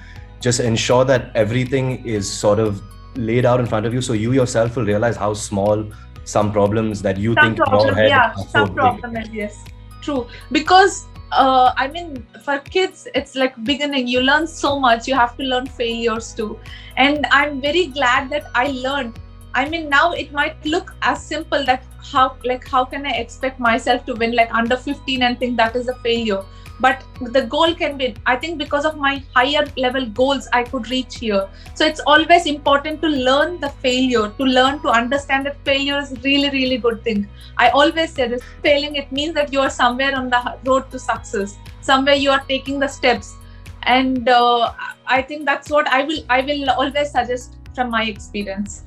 Just 0.49 0.61
ensure 0.73 1.05
that 1.13 1.31
everything 1.45 1.93
is 2.17 2.33
sort 2.41 2.59
of 2.59 2.83
laid 3.31 3.47
out 3.53 3.61
in 3.61 3.67
front 3.75 3.87
of 3.87 3.95
you. 3.95 4.03
So 4.11 4.19
you 4.25 4.33
yourself 4.33 4.77
will 4.77 4.91
realize 4.93 5.17
how 5.17 5.33
small 5.35 5.87
some 6.25 6.53
problems 6.53 7.03
that 7.03 7.19
you 7.19 7.35
some 7.35 7.45
think 7.45 7.59
problem, 7.59 7.81
in 7.81 7.87
your 7.87 7.95
head 7.95 8.09
yeah 8.09 8.35
some 8.57 8.75
problem 8.75 9.17
yes. 9.33 9.65
True. 10.05 10.27
Because 10.53 11.07
uh, 11.37 11.73
I 11.77 11.89
mean, 11.89 12.27
for 12.45 12.59
kids, 12.59 13.09
it's 13.15 13.35
like 13.35 13.63
beginning. 13.65 14.09
You 14.09 14.21
learn 14.21 14.47
so 14.47 14.79
much. 14.79 15.09
You 15.09 15.15
have 15.15 15.37
to 15.37 15.43
learn 15.43 15.67
failures 15.67 16.33
too. 16.33 16.59
And 16.97 17.27
I'm 17.31 17.61
very 17.61 17.87
glad 17.87 18.31
that 18.31 18.51
I 18.55 18.69
learned. 18.69 19.19
I 19.55 19.69
mean, 19.69 19.89
now 19.89 20.13
it 20.13 20.33
might 20.33 20.65
look 20.65 20.95
as 21.03 21.25
simple 21.25 21.65
that 21.65 21.85
how 22.03 22.37
like 22.45 22.67
how 22.69 22.85
can 22.85 23.07
I 23.07 23.13
expect 23.13 23.61
myself 23.61 24.05
to 24.07 24.15
win 24.15 24.35
like 24.35 24.53
under 24.53 24.77
15 24.77 25.23
and 25.23 25.39
think 25.39 25.57
that 25.57 25.77
is 25.77 25.89
a 25.89 25.95
failure 25.97 26.45
but 26.81 27.05
the 27.21 27.43
goal 27.43 27.75
can 27.75 27.97
be 27.97 28.15
i 28.27 28.35
think 28.37 28.59
because 28.59 28.85
of 28.85 28.97
my 28.97 29.23
higher 29.35 29.65
level 29.77 30.07
goals 30.07 30.49
i 30.53 30.63
could 30.63 30.89
reach 30.91 31.17
here. 31.17 31.49
So 31.75 31.87
it's 31.87 32.01
always 32.01 32.47
important 32.47 33.01
to 33.03 33.09
learn 33.09 33.61
the 33.61 33.69
failure 33.69 34.29
to 34.29 34.45
learn 34.45 34.81
to 34.83 34.89
understand 34.89 35.47
that 35.47 35.57
failure 35.65 35.99
is 35.99 36.13
really 36.25 36.51
really 36.51 36.79
good 36.79 37.03
thing. 37.05 37.29
I 37.57 37.69
always 37.71 38.13
say 38.13 38.29
this 38.29 38.43
failing 38.63 38.97
it 38.97 39.13
means 39.13 39.35
that 39.35 39.53
you 39.53 39.61
are 39.61 39.71
somewhere 39.71 40.17
on 40.17 40.31
the 40.31 40.59
road 40.65 40.91
to 40.91 40.99
success. 40.99 41.57
Somewhere 41.81 42.15
you 42.15 42.31
are 42.31 42.45
taking 42.49 42.79
the 42.81 42.89
steps. 42.89 43.37
And 43.83 44.29
uh, 44.29 44.73
i 45.07 45.21
think 45.21 45.45
that's 45.45 45.71
what 45.71 45.87
i 45.89 46.03
will 46.05 46.23
i 46.31 46.41
will 46.41 46.71
always 46.71 47.11
suggest 47.11 47.57
from 47.75 47.91
my 47.91 48.05
experience 48.05 48.85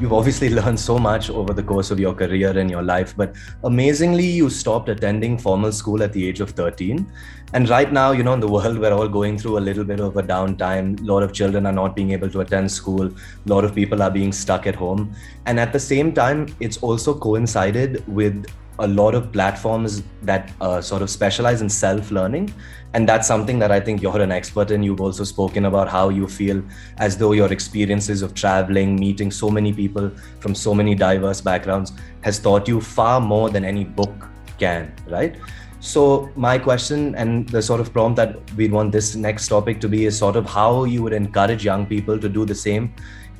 you've 0.00 0.12
obviously 0.12 0.48
learned 0.58 0.78
so 0.78 0.98
much 0.98 1.30
over 1.30 1.52
the 1.52 1.62
course 1.62 1.90
of 1.90 1.98
your 1.98 2.14
career 2.14 2.56
and 2.58 2.70
your 2.70 2.82
life, 2.82 3.14
but 3.16 3.34
amazingly, 3.64 4.26
you 4.26 4.50
stopped 4.50 4.88
attending 4.88 5.38
formal 5.38 5.72
school 5.72 6.02
at 6.02 6.12
the 6.12 6.26
age 6.26 6.40
of 6.40 6.50
13. 6.50 7.10
And 7.54 7.68
right 7.68 7.90
now, 7.92 8.12
you 8.12 8.22
know, 8.22 8.34
in 8.34 8.40
the 8.40 8.48
world, 8.56 8.78
we're 8.78 8.92
all 8.92 9.08
going 9.08 9.38
through 9.38 9.58
a 9.58 9.64
little 9.68 9.84
bit 9.84 10.00
of 10.00 10.16
a 10.16 10.22
downtime. 10.22 11.00
A 11.00 11.04
lot 11.04 11.22
of 11.22 11.32
children 11.32 11.66
are 11.66 11.72
not 11.72 11.96
being 11.96 12.12
able 12.12 12.30
to 12.30 12.40
attend 12.40 12.70
school. 12.70 13.06
A 13.06 13.12
lot 13.46 13.64
of 13.64 13.74
people 13.74 14.02
are 14.02 14.10
being 14.10 14.32
stuck 14.32 14.66
at 14.66 14.74
home. 14.74 15.14
And 15.46 15.58
at 15.58 15.72
the 15.72 15.80
same 15.80 16.12
time, 16.12 16.54
it's 16.60 16.76
also 16.78 17.14
coincided 17.18 18.06
with 18.06 18.46
a 18.78 18.86
lot 18.86 19.14
of 19.14 19.32
platforms 19.32 20.02
that 20.22 20.52
uh, 20.60 20.80
sort 20.80 21.02
of 21.02 21.10
specialize 21.10 21.62
in 21.62 21.68
self 21.68 22.10
learning. 22.10 22.52
And 22.94 23.06
that's 23.08 23.28
something 23.28 23.58
that 23.58 23.70
I 23.70 23.80
think 23.80 24.00
you're 24.00 24.20
an 24.20 24.32
expert 24.32 24.70
in. 24.70 24.82
You've 24.82 25.00
also 25.00 25.24
spoken 25.24 25.66
about 25.66 25.88
how 25.88 26.08
you 26.08 26.26
feel 26.26 26.62
as 26.96 27.18
though 27.18 27.32
your 27.32 27.52
experiences 27.52 28.22
of 28.22 28.34
traveling, 28.34 28.98
meeting 28.98 29.30
so 29.30 29.50
many 29.50 29.72
people 29.72 30.10
from 30.40 30.54
so 30.54 30.74
many 30.74 30.94
diverse 30.94 31.40
backgrounds 31.40 31.92
has 32.22 32.38
taught 32.38 32.66
you 32.66 32.80
far 32.80 33.20
more 33.20 33.50
than 33.50 33.64
any 33.64 33.84
book 33.84 34.28
can, 34.58 34.92
right? 35.06 35.36
So, 35.80 36.30
my 36.34 36.58
question 36.58 37.14
and 37.14 37.48
the 37.48 37.62
sort 37.62 37.80
of 37.80 37.92
prompt 37.92 38.16
that 38.16 38.36
we 38.56 38.68
want 38.68 38.90
this 38.90 39.14
next 39.14 39.46
topic 39.48 39.80
to 39.82 39.88
be 39.88 40.06
is 40.06 40.18
sort 40.18 40.34
of 40.34 40.44
how 40.46 40.84
you 40.84 41.02
would 41.04 41.12
encourage 41.12 41.64
young 41.64 41.86
people 41.86 42.18
to 42.18 42.28
do 42.28 42.44
the 42.44 42.54
same 42.54 42.92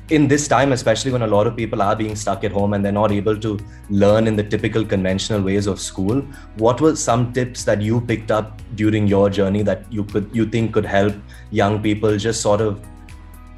in 0.09 0.27
this 0.27 0.47
time, 0.47 0.71
especially 0.71 1.11
when 1.11 1.21
a 1.21 1.27
lot 1.27 1.45
of 1.45 1.55
people 1.55 1.81
are 1.81 1.95
being 1.95 2.15
stuck 2.15 2.43
at 2.43 2.51
home 2.51 2.73
and 2.73 2.83
they're 2.83 2.91
not 2.91 3.11
able 3.11 3.37
to 3.37 3.59
learn 3.89 4.27
in 4.27 4.35
the 4.35 4.43
typical 4.43 4.83
conventional 4.83 5.41
ways 5.41 5.67
of 5.67 5.79
school, 5.79 6.21
what 6.57 6.81
were 6.81 6.95
some 6.95 7.31
tips 7.31 7.63
that 7.63 7.81
you 7.81 8.01
picked 8.01 8.31
up 8.31 8.61
during 8.75 9.07
your 9.07 9.29
journey 9.29 9.61
that 9.63 9.91
you 9.91 10.03
could 10.03 10.29
you 10.33 10.45
think 10.45 10.73
could 10.73 10.85
help 10.85 11.13
young 11.51 11.81
people 11.81 12.17
just 12.17 12.41
sort 12.41 12.61
of 12.61 12.81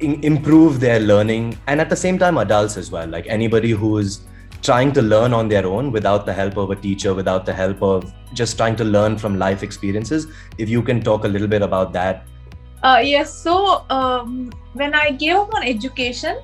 in, 0.00 0.22
improve 0.22 0.80
their 0.80 1.00
learning 1.00 1.56
and 1.66 1.80
at 1.80 1.88
the 1.88 1.96
same 1.96 2.18
time 2.18 2.36
adults 2.36 2.76
as 2.76 2.90
well, 2.90 3.06
like 3.06 3.26
anybody 3.28 3.70
who 3.70 3.98
is 3.98 4.22
trying 4.62 4.92
to 4.92 5.02
learn 5.02 5.32
on 5.32 5.48
their 5.48 5.66
own 5.66 5.90
without 5.90 6.26
the 6.26 6.32
help 6.32 6.56
of 6.56 6.70
a 6.70 6.76
teacher, 6.76 7.14
without 7.14 7.46
the 7.46 7.52
help 7.52 7.82
of 7.82 8.12
just 8.32 8.56
trying 8.56 8.76
to 8.76 8.84
learn 8.84 9.16
from 9.18 9.38
life 9.38 9.62
experiences. 9.62 10.26
If 10.58 10.68
you 10.68 10.82
can 10.82 11.02
talk 11.02 11.24
a 11.24 11.28
little 11.28 11.48
bit 11.48 11.62
about 11.62 11.92
that 11.94 12.26
uh, 12.82 13.00
yes, 13.02 13.32
so 13.32 13.84
um, 13.90 14.52
when 14.74 14.94
I 14.94 15.10
gave 15.10 15.36
up 15.36 15.54
on 15.54 15.62
education, 15.62 16.38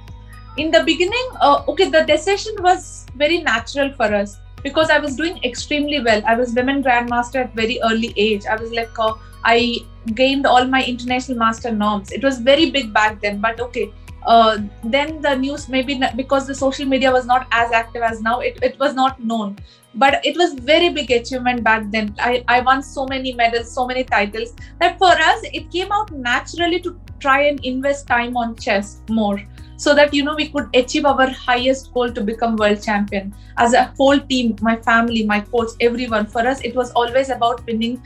in 0.57 0.71
the 0.71 0.83
beginning, 0.85 1.29
uh, 1.41 1.63
okay, 1.69 1.89
the 1.89 2.03
decision 2.05 2.55
was 2.61 3.07
very 3.17 3.39
natural 3.39 3.93
for 3.93 4.13
us 4.15 4.39
because 4.63 4.91
I 4.91 4.99
was 4.99 5.17
doing 5.17 5.43
extremely 5.45 6.01
well. 6.01 6.23
I 6.27 6.35
was 6.35 6.53
women 6.53 6.83
grandmaster 6.83 7.45
at 7.45 7.55
very 7.55 7.79
early 7.83 8.13
age. 8.17 8.45
I 8.47 8.57
was 8.57 8.73
like, 8.73 8.99
uh, 8.99 9.15
I 9.45 9.77
gained 10.15 10.47
all 10.47 10.65
my 10.67 10.85
international 10.85 11.39
master 11.39 11.71
norms. 11.71 12.11
It 12.11 12.25
was 12.25 12.39
very 12.39 12.71
big 12.71 12.93
back 12.93 13.21
then, 13.21 13.41
but 13.41 13.61
okay. 13.61 13.93
Uh, 14.29 14.59
then 14.85 15.23
the 15.23 15.35
news 15.35 15.71
maybe 15.71 15.99
because 16.15 16.47
the 16.47 16.55
social 16.55 16.85
media 16.85 17.11
was 17.11 17.25
not 17.25 17.47
as 17.51 17.73
active 17.73 18.03
as 18.03 18.21
now 18.21 18.41
it, 18.41 18.59
it 18.63 18.79
was 18.79 18.95
not 18.95 19.19
known. 19.25 19.57
But 19.95 20.21
it 20.25 20.37
was 20.37 20.53
very 20.53 20.91
big 20.91 21.11
achievement 21.11 21.65
back 21.65 21.91
then. 21.91 22.15
I, 22.19 22.45
I 22.47 22.61
won 22.61 22.83
so 22.83 23.07
many 23.07 23.33
medals 23.33 23.73
so 23.73 23.87
many 23.87 24.05
titles 24.05 24.53
that 24.81 24.99
for 24.99 25.13
us 25.29 25.41
it 25.55 25.71
came 25.71 25.91
out 25.91 26.13
naturally 26.13 26.79
to 26.81 26.95
try 27.21 27.41
and 27.45 27.65
invest 27.65 28.07
time 28.07 28.37
on 28.37 28.55
chess 28.57 29.01
more. 29.09 29.43
So 29.79 29.95
that 29.95 30.13
you 30.13 30.25
know 30.25 30.35
we 30.35 30.49
could 30.51 30.69
achieve 30.75 31.07
our 31.07 31.31
highest 31.31 31.95
goal 31.95 32.13
to 32.13 32.21
become 32.21 32.57
world 32.57 32.83
champion. 32.83 33.35
As 33.57 33.73
a 33.73 33.85
whole 33.97 34.21
team 34.21 34.57
my 34.61 34.77
family 34.77 35.25
my 35.25 35.41
coach 35.41 35.71
everyone 35.81 36.27
for 36.27 36.47
us 36.47 36.61
it 36.61 36.75
was 36.75 36.91
always 36.93 37.31
about 37.31 37.65
winning 37.67 38.03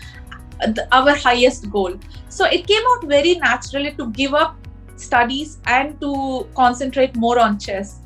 our 0.92 1.16
highest 1.16 1.68
goal. 1.68 1.98
So 2.28 2.44
it 2.44 2.66
came 2.68 2.82
out 2.92 3.08
very 3.08 3.34
naturally 3.34 3.90
to 3.92 4.10
give 4.12 4.34
up 4.34 4.61
studies 5.02 5.58
and 5.66 6.00
to 6.00 6.46
concentrate 6.54 7.16
more 7.16 7.38
on 7.38 7.58
chess 7.58 7.98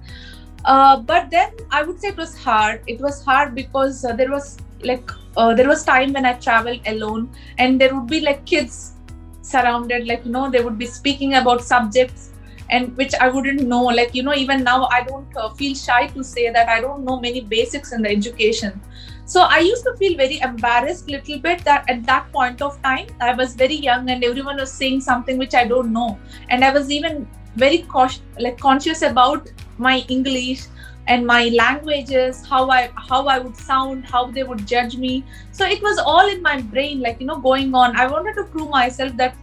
uh, 0.67 1.00
but 1.00 1.31
then 1.31 1.53
I 1.71 1.85
would 1.85 2.00
say 2.00 2.09
it 2.09 2.17
was 2.17 2.37
hard. 2.37 2.83
It 2.87 3.00
was 3.00 3.25
hard 3.25 3.55
because 3.55 4.05
uh, 4.05 4.15
there 4.15 4.31
was 4.31 4.59
like 4.83 5.11
uh, 5.37 5.55
there 5.55 5.69
was 5.69 5.85
time 5.85 6.12
when 6.12 6.26
I 6.26 6.33
traveled 6.35 6.81
alone, 6.87 7.31
and 7.59 7.81
there 7.81 7.95
would 7.95 8.09
be 8.09 8.21
like 8.21 8.45
kids 8.45 8.95
surrounded, 9.43 10.09
like 10.09 10.25
you 10.25 10.33
know, 10.33 10.50
they 10.50 10.61
would 10.61 10.76
be 10.76 10.87
speaking 10.87 11.35
about 11.35 11.62
subjects 11.62 12.33
and 12.69 12.97
which 12.97 13.15
I 13.15 13.29
wouldn't 13.29 13.62
know. 13.62 13.83
Like 13.85 14.12
you 14.12 14.25
know, 14.25 14.35
even 14.35 14.65
now 14.65 14.88
I 14.91 15.03
don't 15.03 15.37
uh, 15.37 15.50
feel 15.50 15.76
shy 15.76 16.09
to 16.09 16.25
say 16.25 16.50
that 16.50 16.69
I 16.69 16.81
don't 16.81 17.05
know 17.05 17.21
many 17.21 17.43
basics 17.43 17.93
in 17.93 18.03
the 18.03 18.11
education. 18.11 18.81
So 19.26 19.40
I 19.42 19.59
used 19.59 19.83
to 19.85 19.95
feel 19.97 20.16
very 20.16 20.38
embarrassed 20.38 21.09
little 21.11 21.38
bit 21.40 21.64
that 21.64 21.90
at 21.90 22.06
that 22.06 22.30
point 22.33 22.62
of 22.62 22.80
time 22.83 23.09
I 23.21 23.35
was 23.35 23.56
very 23.56 23.75
young 23.75 24.09
and 24.09 24.23
everyone 24.23 24.59
was 24.59 24.73
saying 24.73 25.00
something 25.00 25.37
which 25.37 25.54
I 25.54 25.64
don't 25.66 25.92
know, 25.92 26.16
and 26.49 26.64
I 26.64 26.73
was 26.73 26.92
even 26.92 27.26
very 27.56 27.78
cautious, 27.95 28.23
like 28.38 28.59
conscious 28.59 29.02
about 29.02 29.50
my 29.78 30.04
english 30.09 30.66
and 31.09 31.26
my 31.26 31.49
languages 31.49 32.45
how 32.50 32.71
i 32.71 32.88
how 33.09 33.26
i 33.26 33.38
would 33.38 33.56
sound 33.56 34.04
how 34.04 34.25
they 34.26 34.45
would 34.45 34.64
judge 34.66 34.97
me. 34.97 35.25
So 35.50 35.66
it 35.66 35.83
was 35.83 35.99
all 35.99 36.28
in 36.28 36.40
my 36.40 36.61
brain 36.62 37.00
like 37.00 37.21
you 37.21 37.26
know 37.26 37.40
going 37.40 37.75
on. 37.75 37.97
I 37.97 38.06
wanted 38.06 38.35
to 38.37 38.45
prove 38.45 38.71
myself 38.71 39.16
that 39.16 39.35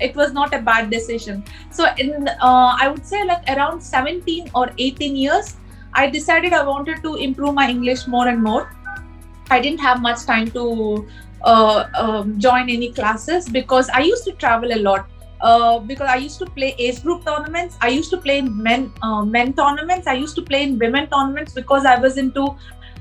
it 0.00 0.16
was 0.16 0.32
not 0.32 0.52
a 0.52 0.58
bad 0.58 0.90
decision. 0.90 1.44
So 1.70 1.86
in 1.98 2.28
uh, 2.28 2.76
i 2.84 2.88
would 2.88 3.06
say 3.06 3.24
like 3.24 3.44
around 3.56 3.80
17 3.80 4.50
or 4.54 4.70
18 4.78 5.16
years 5.16 5.56
i 6.00 6.08
decided 6.10 6.52
i 6.52 6.62
wanted 6.68 7.02
to 7.02 7.14
improve 7.26 7.54
my 7.54 7.68
english 7.70 8.08
more 8.08 8.26
and 8.28 8.42
more 8.42 8.62
i 9.50 9.60
didn't 9.60 9.80
have 9.80 10.00
much 10.00 10.24
time 10.24 10.50
to 10.50 11.06
uh, 11.42 11.84
um, 11.94 12.38
join 12.38 12.70
any 12.70 12.92
classes 12.92 13.48
because 13.48 13.88
i 13.90 14.00
used 14.00 14.24
to 14.24 14.32
travel 14.32 14.72
a 14.72 14.80
lot 14.80 15.06
uh, 15.44 15.78
because 15.78 16.08
I 16.08 16.16
used 16.16 16.38
to 16.38 16.46
play 16.46 16.74
age 16.78 17.02
group 17.02 17.24
tournaments. 17.24 17.76
I 17.80 17.88
used 17.88 18.10
to 18.10 18.16
play 18.16 18.38
in 18.38 18.62
men 18.62 18.92
uh, 19.02 19.24
men 19.24 19.52
tournaments. 19.52 20.06
I 20.06 20.14
used 20.14 20.36
to 20.36 20.42
play 20.42 20.62
in 20.62 20.78
women 20.78 21.08
tournaments 21.10 21.52
because 21.52 21.84
I 21.84 21.98
was 22.00 22.16
into 22.16 22.56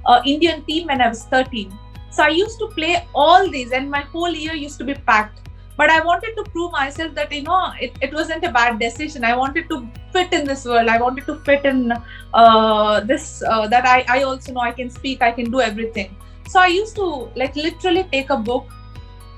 uh, 0.06 0.22
Indian 0.26 0.64
team 0.64 0.88
when 0.88 1.02
I 1.02 1.08
was 1.08 1.24
13. 1.26 1.72
So 2.10 2.24
I 2.24 2.30
used 2.30 2.60
to 2.60 2.68
play 2.68 3.08
all 3.16 3.50
these, 3.50 3.72
and 3.72 3.90
my 3.90 4.02
whole 4.02 4.30
year 4.30 4.54
used 4.54 4.78
to 4.80 4.84
be 4.84 4.94
packed. 4.94 5.40
But 5.76 5.90
I 5.90 6.04
wanted 6.06 6.36
to 6.36 6.44
prove 6.52 6.72
myself 6.72 7.16
that 7.16 7.32
you 7.32 7.42
know 7.44 7.72
it, 7.82 7.98
it 8.02 8.14
wasn't 8.14 8.44
a 8.44 8.52
bad 8.52 8.78
decision. 8.80 9.24
I 9.24 9.36
wanted 9.36 9.70
to 9.70 9.88
fit 10.12 10.32
in 10.34 10.46
this 10.46 10.66
world. 10.66 10.88
I 10.88 11.00
wanted 11.02 11.26
to 11.28 11.36
fit 11.48 11.66
in 11.66 11.94
uh, 12.34 13.00
this 13.00 13.42
uh, 13.48 13.68
that 13.68 13.88
I 13.94 14.06
I 14.18 14.24
also 14.24 14.54
know 14.54 14.68
I 14.68 14.76
can 14.82 14.90
speak. 14.90 15.24
I 15.30 15.32
can 15.32 15.50
do 15.50 15.62
everything. 15.62 16.16
So 16.48 16.60
I 16.60 16.68
used 16.68 16.96
to 16.96 17.30
like 17.36 17.56
literally 17.56 18.04
take 18.12 18.30
a 18.30 18.38
book 18.38 18.66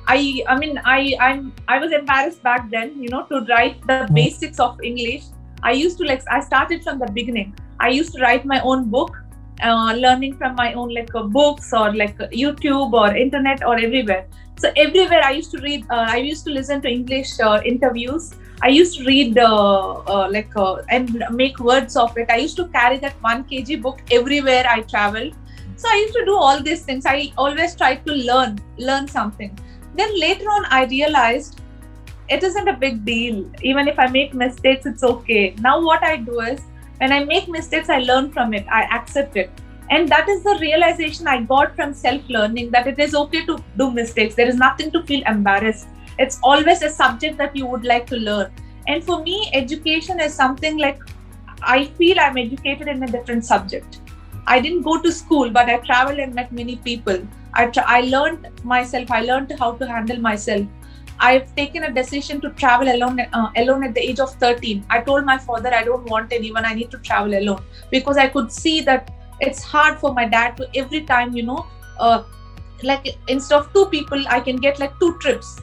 I 0.07 0.43
I 0.47 0.57
mean 0.57 0.79
I 0.85 1.15
I'm 1.19 1.53
I 1.67 1.79
was 1.79 1.91
embarrassed 1.91 2.43
back 2.43 2.69
then, 2.69 3.01
you 3.01 3.09
know, 3.09 3.23
to 3.25 3.41
write 3.49 3.85
the 3.87 4.05
hmm. 4.05 4.13
basics 4.13 4.59
of 4.59 4.81
English. 4.83 5.23
I 5.63 5.71
used 5.71 5.97
to 5.97 6.03
like 6.05 6.23
I 6.29 6.39
started 6.41 6.83
from 6.83 6.99
the 6.99 7.11
beginning. 7.11 7.55
I 7.79 7.89
used 7.89 8.13
to 8.13 8.21
write 8.21 8.45
my 8.45 8.59
own 8.61 8.89
book, 8.89 9.17
uh, 9.63 9.93
learning 9.97 10.37
from 10.37 10.55
my 10.55 10.73
own 10.73 10.93
like 10.93 11.13
uh, 11.15 11.23
books 11.23 11.73
or 11.73 11.93
like 11.93 12.19
uh, 12.21 12.27
YouTube 12.27 12.93
or 12.93 13.15
internet 13.15 13.65
or 13.65 13.77
everywhere. 13.77 14.27
So 14.57 14.71
everywhere 14.77 15.21
I 15.23 15.31
used 15.31 15.51
to 15.51 15.61
read. 15.61 15.85
Uh, 15.89 16.05
I 16.09 16.17
used 16.17 16.45
to 16.45 16.51
listen 16.51 16.81
to 16.81 16.89
English 16.89 17.39
uh, 17.39 17.61
interviews. 17.65 18.33
I 18.61 18.69
used 18.69 18.99
to 18.99 19.05
read 19.05 19.37
uh, 19.37 20.29
like 20.29 20.51
and 20.89 21.25
make 21.31 21.59
words 21.59 21.97
of 21.97 22.17
it. 22.17 22.29
I 22.29 22.37
used 22.37 22.55
to 22.57 22.67
carry 22.67 22.99
that 22.99 23.21
one 23.21 23.43
kg 23.43 23.81
book 23.81 24.01
everywhere 24.11 24.65
I 24.69 24.81
traveled. 24.81 25.33
So 25.77 25.87
I 25.89 25.95
used 25.97 26.13
to 26.13 26.25
do 26.25 26.35
all 26.35 26.61
these 26.61 26.83
things. 26.83 27.05
I 27.05 27.31
always 27.37 27.75
tried 27.75 28.05
to 28.05 28.13
learn 28.13 28.59
learn 28.77 29.07
something 29.07 29.57
then 29.95 30.19
later 30.19 30.45
on, 30.49 30.65
I 30.65 30.85
realized 30.85 31.61
it 32.27 32.43
isn't 32.43 32.67
a 32.67 32.73
big 32.73 33.05
deal. 33.05 33.49
Even 33.61 33.87
if 33.87 33.97
I 33.97 34.07
make 34.07 34.33
mistakes, 34.33 34.85
it's 34.85 35.03
okay. 35.03 35.55
Now, 35.59 35.81
what 35.81 36.03
I 36.03 36.17
do 36.17 36.39
is 36.41 36.61
when 36.97 37.11
I 37.11 37.23
make 37.23 37.47
mistakes, 37.47 37.89
I 37.89 37.99
learn 37.99 38.31
from 38.31 38.53
it, 38.53 38.65
I 38.69 38.83
accept 38.83 39.37
it. 39.37 39.49
And 39.89 40.09
that 40.09 40.27
is 40.27 40.43
the 40.43 40.57
realization 40.59 41.27
I 41.27 41.41
got 41.41 41.75
from 41.75 41.93
self 41.93 42.21
learning 42.27 42.71
that 42.71 42.87
it 42.87 42.99
is 42.99 43.13
okay 43.15 43.45
to 43.45 43.63
do 43.77 43.91
mistakes. 43.91 44.35
There 44.35 44.47
is 44.47 44.55
nothing 44.55 44.91
to 44.91 45.03
feel 45.03 45.21
embarrassed. 45.27 45.87
It's 46.17 46.39
always 46.43 46.81
a 46.81 46.89
subject 46.89 47.37
that 47.37 47.55
you 47.55 47.67
would 47.67 47.85
like 47.85 48.07
to 48.07 48.15
learn. 48.15 48.51
And 48.87 49.03
for 49.03 49.21
me, 49.21 49.49
education 49.53 50.19
is 50.19 50.33
something 50.33 50.77
like 50.77 50.99
I 51.61 51.85
feel 51.85 52.19
I'm 52.19 52.37
educated 52.37 52.87
in 52.87 53.03
a 53.03 53.07
different 53.07 53.45
subject. 53.45 53.99
I 54.47 54.59
didn't 54.59 54.83
go 54.83 55.01
to 55.01 55.11
school, 55.11 55.49
but 55.49 55.69
I 55.69 55.77
traveled 55.77 56.19
and 56.19 56.33
met 56.33 56.51
many 56.51 56.75
people. 56.77 57.19
I, 57.53 57.67
tra- 57.67 57.85
I 57.87 58.01
learned 58.01 58.47
myself. 58.63 59.09
I 59.11 59.21
learned 59.21 59.53
how 59.59 59.73
to 59.73 59.87
handle 59.87 60.19
myself. 60.19 60.65
I've 61.19 61.55
taken 61.55 61.83
a 61.83 61.91
decision 61.91 62.41
to 62.41 62.49
travel 62.51 62.89
alone 62.89 63.19
uh, 63.21 63.49
alone 63.55 63.83
at 63.83 63.93
the 63.93 64.01
age 64.01 64.19
of 64.19 64.33
13. 64.35 64.85
I 64.89 65.01
told 65.01 65.25
my 65.25 65.37
father 65.37 65.73
I 65.73 65.83
don't 65.83 66.09
want 66.09 66.33
anyone. 66.33 66.65
I 66.65 66.73
need 66.73 66.91
to 66.91 66.97
travel 66.99 67.37
alone 67.37 67.63
because 67.89 68.17
I 68.17 68.27
could 68.27 68.51
see 68.51 68.81
that 68.81 69.11
it's 69.39 69.63
hard 69.63 69.97
for 69.99 70.13
my 70.13 70.25
dad 70.25 70.57
to 70.57 70.67
every 70.75 71.01
time 71.03 71.35
you 71.35 71.43
know 71.43 71.65
uh, 71.99 72.23
like 72.83 73.07
instead 73.27 73.59
of 73.59 73.71
two 73.73 73.85
people 73.85 74.23
I 74.27 74.41
can 74.41 74.57
get 74.57 74.79
like 74.79 74.99
two 74.99 75.17
trips. 75.19 75.61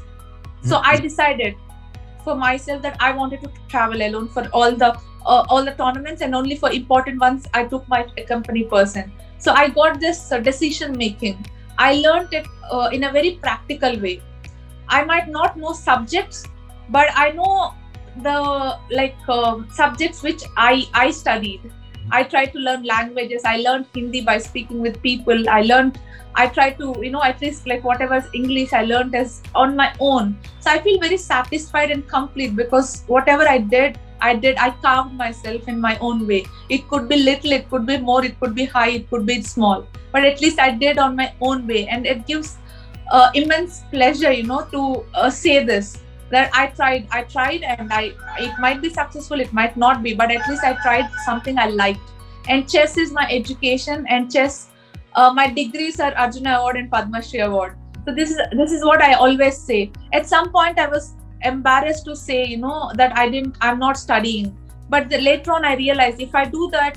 So 0.64 0.76
I 0.76 0.94
mm-hmm. 0.94 1.02
decided 1.02 1.56
for 2.24 2.34
myself 2.34 2.82
that 2.82 2.96
I 3.00 3.12
wanted 3.12 3.42
to 3.42 3.50
travel 3.68 4.00
alone 4.02 4.28
for 4.28 4.46
all 4.52 4.72
the 4.72 4.98
uh, 5.26 5.44
all 5.48 5.64
the 5.64 5.72
tournaments 5.72 6.22
and 6.22 6.34
only 6.34 6.56
for 6.56 6.70
important 6.70 7.20
ones 7.20 7.46
I 7.54 7.64
took 7.64 7.88
my 7.88 8.04
company 8.28 8.64
person. 8.64 9.12
So 9.38 9.52
I 9.52 9.68
got 9.68 10.00
this 10.00 10.30
uh, 10.32 10.38
decision 10.38 10.96
making 10.96 11.44
I 11.78 11.94
learned 11.94 12.32
it 12.32 12.46
uh, 12.70 12.90
in 12.92 13.04
a 13.04 13.12
very 13.12 13.32
practical 13.42 13.98
way. 13.98 14.20
I 14.88 15.04
might 15.04 15.28
not 15.28 15.56
know 15.56 15.72
subjects, 15.72 16.44
but 16.90 17.08
I 17.14 17.30
know 17.30 17.74
the 18.22 18.76
like 18.90 19.16
uh, 19.28 19.60
subjects 19.70 20.22
which 20.22 20.42
I 20.56 20.86
I 20.92 21.10
studied, 21.10 21.72
I 22.10 22.22
tried 22.24 22.52
to 22.52 22.58
learn 22.58 22.82
languages. 22.84 23.42
I 23.44 23.58
learned 23.58 23.86
Hindi 23.94 24.20
by 24.20 24.38
speaking 24.38 24.80
with 24.80 25.00
people. 25.02 25.48
I 25.48 25.62
learned, 25.62 25.98
I 26.34 26.46
tried 26.48 26.78
to, 26.78 26.94
you 27.00 27.10
know, 27.10 27.22
at 27.22 27.40
least 27.40 27.66
like 27.66 27.84
whatever 27.84 28.24
English 28.34 28.72
I 28.72 28.84
learned 28.84 29.14
as 29.14 29.42
on 29.54 29.76
my 29.76 29.94
own. 30.00 30.38
So 30.60 30.70
I 30.70 30.78
feel 30.80 30.98
very 31.00 31.16
satisfied 31.16 31.90
and 31.90 32.06
complete 32.08 32.56
because 32.56 33.04
whatever 33.06 33.48
I 33.48 33.58
did, 33.58 33.98
I 34.20 34.36
did, 34.36 34.56
I 34.56 34.70
carved 34.70 35.14
myself 35.14 35.66
in 35.68 35.80
my 35.80 35.98
own 35.98 36.26
way. 36.26 36.46
It 36.68 36.88
could 36.88 37.08
be 37.08 37.16
little, 37.16 37.52
it 37.52 37.68
could 37.68 37.86
be 37.86 37.98
more, 37.98 38.24
it 38.24 38.38
could 38.38 38.54
be 38.54 38.64
high, 38.64 38.90
it 38.90 39.10
could 39.10 39.26
be 39.26 39.42
small, 39.42 39.86
but 40.12 40.24
at 40.24 40.40
least 40.40 40.60
I 40.60 40.70
did 40.70 40.98
on 40.98 41.16
my 41.16 41.34
own 41.40 41.66
way. 41.66 41.88
And 41.88 42.06
it 42.06 42.24
gives 42.26 42.56
uh, 43.10 43.30
immense 43.34 43.82
pleasure, 43.90 44.32
you 44.32 44.44
know, 44.44 44.64
to 44.70 45.04
uh, 45.14 45.28
say 45.28 45.64
this 45.64 45.98
that 46.32 46.50
I 46.54 46.66
tried, 46.68 47.06
I 47.10 47.22
tried, 47.22 47.62
and 47.62 47.92
I 47.92 48.02
it 48.48 48.58
might 48.58 48.82
be 48.82 48.90
successful, 48.90 49.40
it 49.44 49.52
might 49.52 49.76
not 49.76 50.02
be, 50.02 50.14
but 50.14 50.30
at 50.36 50.48
least 50.48 50.64
I 50.64 50.74
tried 50.82 51.08
something 51.24 51.58
I 51.58 51.66
liked. 51.66 52.12
And 52.48 52.68
chess 52.68 52.96
is 52.96 53.12
my 53.12 53.26
education, 53.30 54.06
and 54.08 54.32
chess, 54.32 54.68
uh, 55.14 55.32
my 55.32 55.46
degrees 55.48 56.00
are 56.00 56.12
Arjuna 56.26 56.54
Award 56.58 56.76
and 56.76 56.90
Padma 56.90 57.22
Shri 57.22 57.40
Award. 57.40 57.76
So 58.06 58.14
this 58.14 58.30
is 58.30 58.40
this 58.60 58.72
is 58.72 58.84
what 58.90 59.02
I 59.08 59.12
always 59.24 59.58
say. 59.58 59.80
At 60.20 60.26
some 60.26 60.50
point, 60.54 60.78
I 60.84 60.86
was 60.94 61.10
embarrassed 61.50 62.06
to 62.06 62.16
say, 62.16 62.44
you 62.52 62.56
know, 62.62 62.78
that 63.02 63.16
I 63.16 63.28
didn't, 63.28 63.56
I'm 63.60 63.78
not 63.78 63.98
studying. 63.98 64.56
But 64.88 65.10
the, 65.10 65.18
later 65.26 65.52
on, 65.52 65.64
I 65.64 65.74
realized 65.74 66.20
if 66.20 66.34
I 66.34 66.44
do 66.54 66.68
that, 66.72 66.96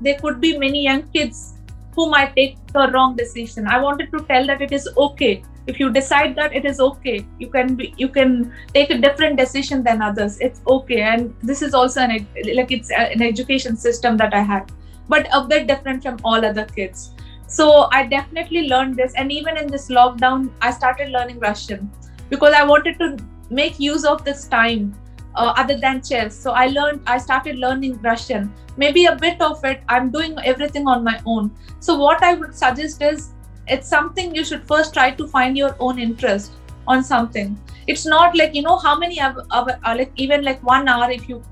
there 0.00 0.18
could 0.22 0.40
be 0.40 0.56
many 0.58 0.82
young 0.84 1.02
kids 1.18 1.54
who 1.94 2.08
might 2.10 2.34
take 2.36 2.56
the 2.72 2.88
wrong 2.94 3.16
decision. 3.16 3.66
I 3.66 3.78
wanted 3.80 4.10
to 4.12 4.24
tell 4.32 4.46
that 4.46 4.62
it 4.62 4.72
is 4.72 4.88
okay 4.96 5.42
if 5.66 5.80
you 5.80 5.90
decide 5.90 6.34
that 6.36 6.54
it 6.54 6.64
is 6.64 6.80
okay 6.80 7.26
you 7.38 7.48
can 7.48 7.74
be 7.74 7.92
you 7.96 8.08
can 8.08 8.52
take 8.72 8.90
a 8.90 8.98
different 8.98 9.36
decision 9.36 9.82
than 9.82 10.02
others. 10.02 10.38
It's 10.40 10.60
okay. 10.66 11.00
And 11.00 11.34
this 11.42 11.62
is 11.62 11.74
also 11.74 12.00
an 12.00 12.26
like 12.54 12.70
it's 12.70 12.90
an 12.90 13.22
education 13.22 13.76
system 13.76 14.16
that 14.18 14.34
i 14.34 14.40
had 14.40 14.72
but 15.08 15.28
a 15.32 15.44
bit 15.44 15.66
different 15.66 16.02
from 16.02 16.18
all 16.24 16.44
other 16.44 16.64
kids. 16.64 17.10
So 17.48 17.88
i 17.92 18.06
definitely 18.06 18.68
learned 18.68 18.96
this. 18.96 19.12
And 19.14 19.32
even 19.32 19.56
in 19.56 19.66
this 19.66 19.88
lockdown 19.88 20.50
i 20.60 20.70
started 20.70 21.10
learning 21.10 21.40
russian 21.40 21.90
because 22.30 22.54
i 22.54 22.64
wanted 22.64 22.98
to 22.98 23.16
make 23.50 23.78
use 23.80 24.04
of 24.04 24.24
this 24.24 24.48
time 24.48 24.94
uh, 25.34 25.52
other 25.56 25.78
than 25.78 26.02
chess. 26.02 26.36
So 26.36 26.52
i 26.52 26.66
learned 26.68 27.00
i 27.06 27.18
started 27.18 27.56
learning 27.56 28.00
russian. 28.02 28.52
Maybe 28.76 29.06
a 29.06 29.16
bit 29.16 29.40
of 29.40 29.64
it 29.64 29.80
i'm 29.88 30.10
doing 30.10 30.36
everything 30.44 30.86
on 30.86 31.02
my 31.02 31.20
own. 31.26 31.50
So 31.80 31.96
what 31.96 32.22
i 32.22 32.34
would 32.34 32.54
suggest 32.54 33.02
is 33.02 33.32
it's 33.68 33.88
something 33.88 34.34
you 34.34 34.44
should 34.44 34.66
first 34.66 34.92
try 34.92 35.10
to 35.10 35.26
find 35.26 35.56
your 35.56 35.76
own 35.80 35.98
interest 35.98 36.52
on 36.86 37.02
something. 37.02 37.58
It's 37.86 38.06
not 38.06 38.36
like 38.36 38.54
you 38.54 38.62
know 38.62 38.78
how 38.78 38.98
many 38.98 39.20
of, 39.20 39.36
of, 39.50 39.68
uh, 39.68 39.94
like 39.96 40.12
even 40.16 40.42
like 40.42 40.62
one 40.62 40.88
hour 40.88 41.10
if 41.10 41.28
you 41.28 41.42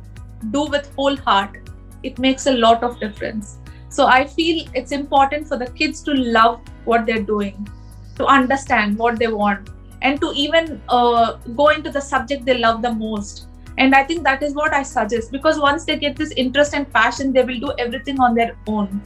do 0.50 0.66
with 0.66 0.92
whole 0.94 1.16
heart 1.16 1.71
it 2.02 2.18
makes 2.18 2.47
a 2.47 2.52
lot 2.52 2.83
of 2.83 3.00
difference. 3.00 3.59
So 3.88 4.06
i 4.06 4.26
feel 4.26 4.68
it's 4.75 4.92
important 4.92 5.47
for 5.49 5.56
the 5.56 5.71
kids 5.80 6.02
to 6.02 6.14
love 6.14 6.61
what 6.85 7.06
they're 7.06 7.23
doing 7.23 7.68
to 8.16 8.26
understand 8.26 8.99
what 8.99 9.18
they 9.18 9.28
want 9.28 9.71
and 10.02 10.21
to 10.21 10.33
even 10.35 10.83
uh, 10.88 11.35
go 11.56 11.68
into 11.68 11.90
the 11.90 12.00
subject 12.00 12.44
they 12.44 12.59
love 12.59 12.83
the 12.83 12.92
most. 12.92 13.47
And 13.78 13.94
i 13.94 14.04
think 14.04 14.23
that 14.25 14.42
is 14.42 14.54
what 14.54 14.73
i 14.73 14.83
suggest 14.83 15.33
because 15.33 15.59
once 15.59 15.85
they 15.85 15.97
get 15.99 16.16
this 16.16 16.33
interest 16.33 16.75
and 16.75 16.92
passion 16.92 17.33
they 17.33 17.42
will 17.42 17.59
do 17.59 17.73
everything 17.78 18.21
on 18.21 18.35
their 18.35 18.56
own 18.66 19.00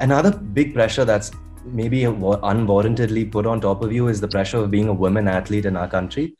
Another 0.00 0.30
big 0.30 0.72
pressure 0.72 1.04
that's 1.04 1.30
maybe 1.64 2.02
unwarrantedly 2.04 3.30
put 3.30 3.44
on 3.44 3.60
top 3.60 3.82
of 3.82 3.92
you 3.92 4.08
is 4.08 4.18
the 4.18 4.28
pressure 4.28 4.56
of 4.56 4.70
being 4.70 4.88
a 4.88 4.94
woman 4.94 5.28
athlete 5.28 5.66
in 5.66 5.76
our 5.76 5.88
country. 5.88 6.34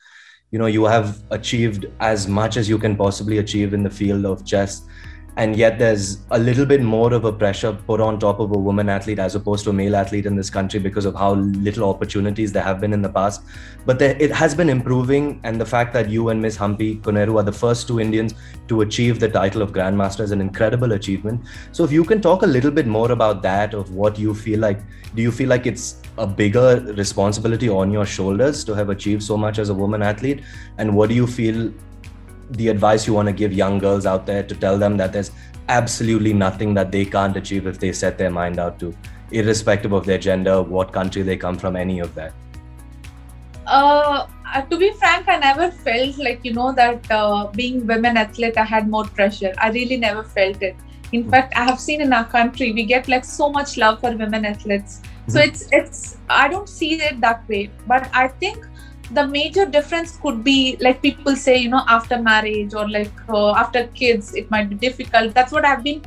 You 0.50 0.58
know, 0.58 0.66
you 0.66 0.86
have 0.86 1.22
achieved 1.30 1.84
as 2.00 2.26
much 2.26 2.56
as 2.56 2.70
you 2.70 2.78
can 2.78 2.96
possibly 2.96 3.36
achieve 3.36 3.74
in 3.74 3.82
the 3.82 3.90
field 3.90 4.24
of 4.24 4.46
chess 4.46 4.82
and 5.36 5.56
yet 5.56 5.78
there's 5.78 6.18
a 6.32 6.38
little 6.38 6.66
bit 6.66 6.82
more 6.82 7.12
of 7.12 7.24
a 7.24 7.32
pressure 7.32 7.72
put 7.72 8.00
on 8.00 8.18
top 8.18 8.40
of 8.40 8.50
a 8.50 8.58
woman 8.58 8.88
athlete 8.88 9.18
as 9.18 9.34
opposed 9.34 9.64
to 9.64 9.70
a 9.70 9.72
male 9.72 9.96
athlete 9.96 10.26
in 10.26 10.36
this 10.36 10.50
country 10.50 10.80
because 10.80 11.04
of 11.04 11.14
how 11.14 11.34
little 11.34 11.88
opportunities 11.88 12.52
there 12.52 12.62
have 12.62 12.80
been 12.80 12.92
in 12.92 13.00
the 13.00 13.08
past. 13.08 13.42
But 13.86 13.98
there, 13.98 14.16
it 14.18 14.32
has 14.32 14.54
been 14.54 14.68
improving 14.68 15.40
and 15.44 15.60
the 15.60 15.66
fact 15.66 15.92
that 15.94 16.10
you 16.10 16.28
and 16.30 16.42
miss 16.42 16.56
Humpy 16.56 16.96
koneru 16.96 17.38
are 17.38 17.42
the 17.42 17.52
first 17.52 17.86
two 17.86 18.00
indians 18.00 18.34
to 18.68 18.80
achieve 18.82 19.20
the 19.20 19.28
title 19.28 19.62
of 19.62 19.72
grandmaster 19.72 20.20
is 20.20 20.32
an 20.32 20.40
incredible 20.40 20.92
achievement. 20.92 21.42
So 21.72 21.84
if 21.84 21.92
you 21.92 22.04
can 22.04 22.20
talk 22.20 22.42
a 22.42 22.46
little 22.46 22.70
bit 22.70 22.86
more 22.86 23.12
about 23.12 23.42
that 23.42 23.72
of 23.74 23.94
what 23.94 24.18
you 24.18 24.34
feel 24.34 24.60
like 24.60 24.80
do 25.14 25.22
you 25.22 25.32
feel 25.32 25.48
like 25.48 25.66
it's 25.66 26.00
a 26.18 26.26
bigger 26.26 26.80
responsibility 26.96 27.68
on 27.68 27.90
your 27.90 28.06
shoulders 28.06 28.62
to 28.64 28.74
have 28.74 28.90
achieved 28.90 29.22
so 29.22 29.36
much 29.36 29.58
as 29.58 29.68
a 29.68 29.74
woman 29.74 30.02
athlete? 30.02 30.42
And 30.78 30.94
what 30.94 31.08
do 31.08 31.16
you 31.16 31.26
feel 31.26 31.72
the 32.50 32.68
advice 32.68 33.06
you 33.06 33.14
want 33.14 33.28
to 33.28 33.32
give 33.32 33.52
young 33.52 33.78
girls 33.78 34.06
out 34.06 34.26
there 34.26 34.42
to 34.42 34.54
tell 34.54 34.78
them 34.78 34.96
that 34.96 35.12
there's 35.12 35.30
absolutely 35.68 36.32
nothing 36.32 36.74
that 36.74 36.90
they 36.90 37.04
can't 37.04 37.36
achieve 37.36 37.66
if 37.66 37.78
they 37.78 37.92
set 37.92 38.18
their 38.18 38.30
mind 38.30 38.58
out 38.58 38.78
to, 38.80 38.94
irrespective 39.30 39.92
of 39.92 40.04
their 40.04 40.18
gender, 40.18 40.62
what 40.62 40.92
country 40.92 41.22
they 41.22 41.36
come 41.36 41.56
from, 41.56 41.76
any 41.76 42.00
of 42.00 42.14
that? 42.14 42.32
Uh, 43.66 44.26
uh, 44.52 44.62
to 44.62 44.76
be 44.76 44.90
frank, 44.94 45.28
I 45.28 45.36
never 45.36 45.70
felt 45.70 46.18
like, 46.18 46.44
you 46.44 46.52
know, 46.52 46.72
that 46.72 47.08
uh, 47.10 47.46
being 47.54 47.86
women 47.86 48.16
athlete, 48.16 48.56
I 48.56 48.64
had 48.64 48.88
more 48.88 49.04
pressure. 49.04 49.54
I 49.58 49.70
really 49.70 49.96
never 49.96 50.24
felt 50.24 50.60
it. 50.60 50.74
In 51.12 51.22
mm-hmm. 51.22 51.30
fact, 51.30 51.54
I 51.56 51.64
have 51.64 51.78
seen 51.78 52.00
in 52.00 52.12
our 52.12 52.24
country, 52.24 52.72
we 52.72 52.84
get 52.84 53.06
like 53.06 53.24
so 53.24 53.48
much 53.50 53.76
love 53.76 54.00
for 54.00 54.10
women 54.10 54.44
athletes. 54.44 55.02
Mm-hmm. 55.02 55.30
So 55.30 55.38
it's, 55.40 55.68
it's, 55.70 56.16
I 56.28 56.48
don't 56.48 56.68
see 56.68 56.94
it 56.94 57.20
that 57.20 57.48
way. 57.48 57.70
But 57.86 58.10
I 58.12 58.26
think 58.28 58.66
the 59.10 59.26
major 59.26 59.66
difference 59.66 60.16
could 60.18 60.42
be 60.44 60.76
like 60.80 61.02
people 61.02 61.34
say 61.36 61.56
you 61.56 61.68
know 61.68 61.82
after 61.88 62.20
marriage 62.20 62.74
or 62.74 62.88
like 62.88 63.12
uh, 63.28 63.52
after 63.52 63.86
kids 63.88 64.34
it 64.34 64.50
might 64.50 64.68
be 64.68 64.76
difficult. 64.76 65.34
That's 65.34 65.52
what 65.52 65.64
i've 65.64 65.82
been 65.82 66.02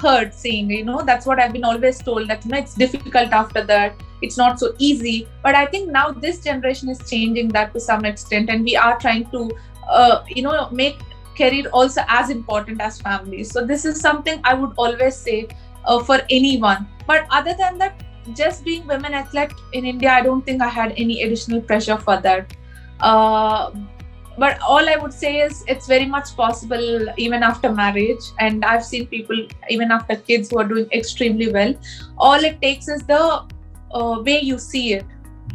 heard 0.00 0.32
saying 0.34 0.70
you 0.70 0.84
know. 0.84 1.02
That's 1.02 1.26
what 1.26 1.38
i've 1.38 1.52
been 1.52 1.64
always 1.64 1.98
told 1.98 2.28
that 2.28 2.44
you 2.44 2.52
know 2.52 2.58
it's 2.58 2.74
difficult 2.74 3.32
after 3.32 3.64
that. 3.64 3.94
It's 4.22 4.38
not 4.38 4.58
so 4.58 4.74
easy. 4.78 5.28
But 5.42 5.54
i 5.54 5.66
think 5.66 5.90
now 5.90 6.10
this 6.12 6.40
generation 6.40 6.88
is 6.88 6.98
changing 7.10 7.48
that 7.48 7.74
to 7.74 7.80
some 7.80 8.04
extent 8.04 8.50
and 8.50 8.64
we 8.64 8.76
are 8.76 8.98
trying 8.98 9.30
to 9.30 9.50
uh, 9.88 10.24
you 10.28 10.42
know 10.42 10.68
make 10.70 10.98
career 11.36 11.68
also 11.72 12.02
as 12.08 12.30
important 12.30 12.80
as 12.80 13.00
family. 13.00 13.44
So 13.44 13.66
this 13.66 13.84
is 13.84 14.00
something 14.00 14.40
i 14.44 14.54
would 14.54 14.72
always 14.76 15.14
say 15.14 15.48
uh, 15.84 16.02
for 16.02 16.20
anyone. 16.30 16.88
But 17.06 17.26
other 17.30 17.54
than 17.58 17.78
that 17.78 18.05
just 18.34 18.64
being 18.64 18.86
women 18.86 19.14
athlete 19.14 19.52
in 19.72 19.84
India, 19.84 20.10
I 20.10 20.22
don't 20.22 20.44
think 20.44 20.62
I 20.62 20.68
had 20.68 20.94
any 20.96 21.22
additional 21.22 21.60
pressure 21.60 21.96
for 21.96 22.20
that. 22.20 22.56
Uh, 23.00 23.70
but 24.38 24.58
all 24.60 24.88
I 24.88 24.96
would 24.96 25.12
say 25.12 25.40
is 25.40 25.64
it's 25.66 25.86
very 25.86 26.04
much 26.06 26.36
possible 26.36 27.06
even 27.16 27.42
after 27.42 27.72
marriage. 27.72 28.24
And 28.38 28.64
I've 28.64 28.84
seen 28.84 29.06
people 29.06 29.46
even 29.70 29.90
after 29.90 30.16
kids 30.16 30.50
who 30.50 30.58
are 30.58 30.68
doing 30.68 30.86
extremely 30.92 31.52
well. 31.52 31.74
All 32.18 32.44
it 32.44 32.60
takes 32.60 32.88
is 32.88 33.02
the 33.02 33.44
uh, 33.92 34.22
way 34.22 34.40
you 34.40 34.58
see 34.58 34.94
it, 34.94 35.04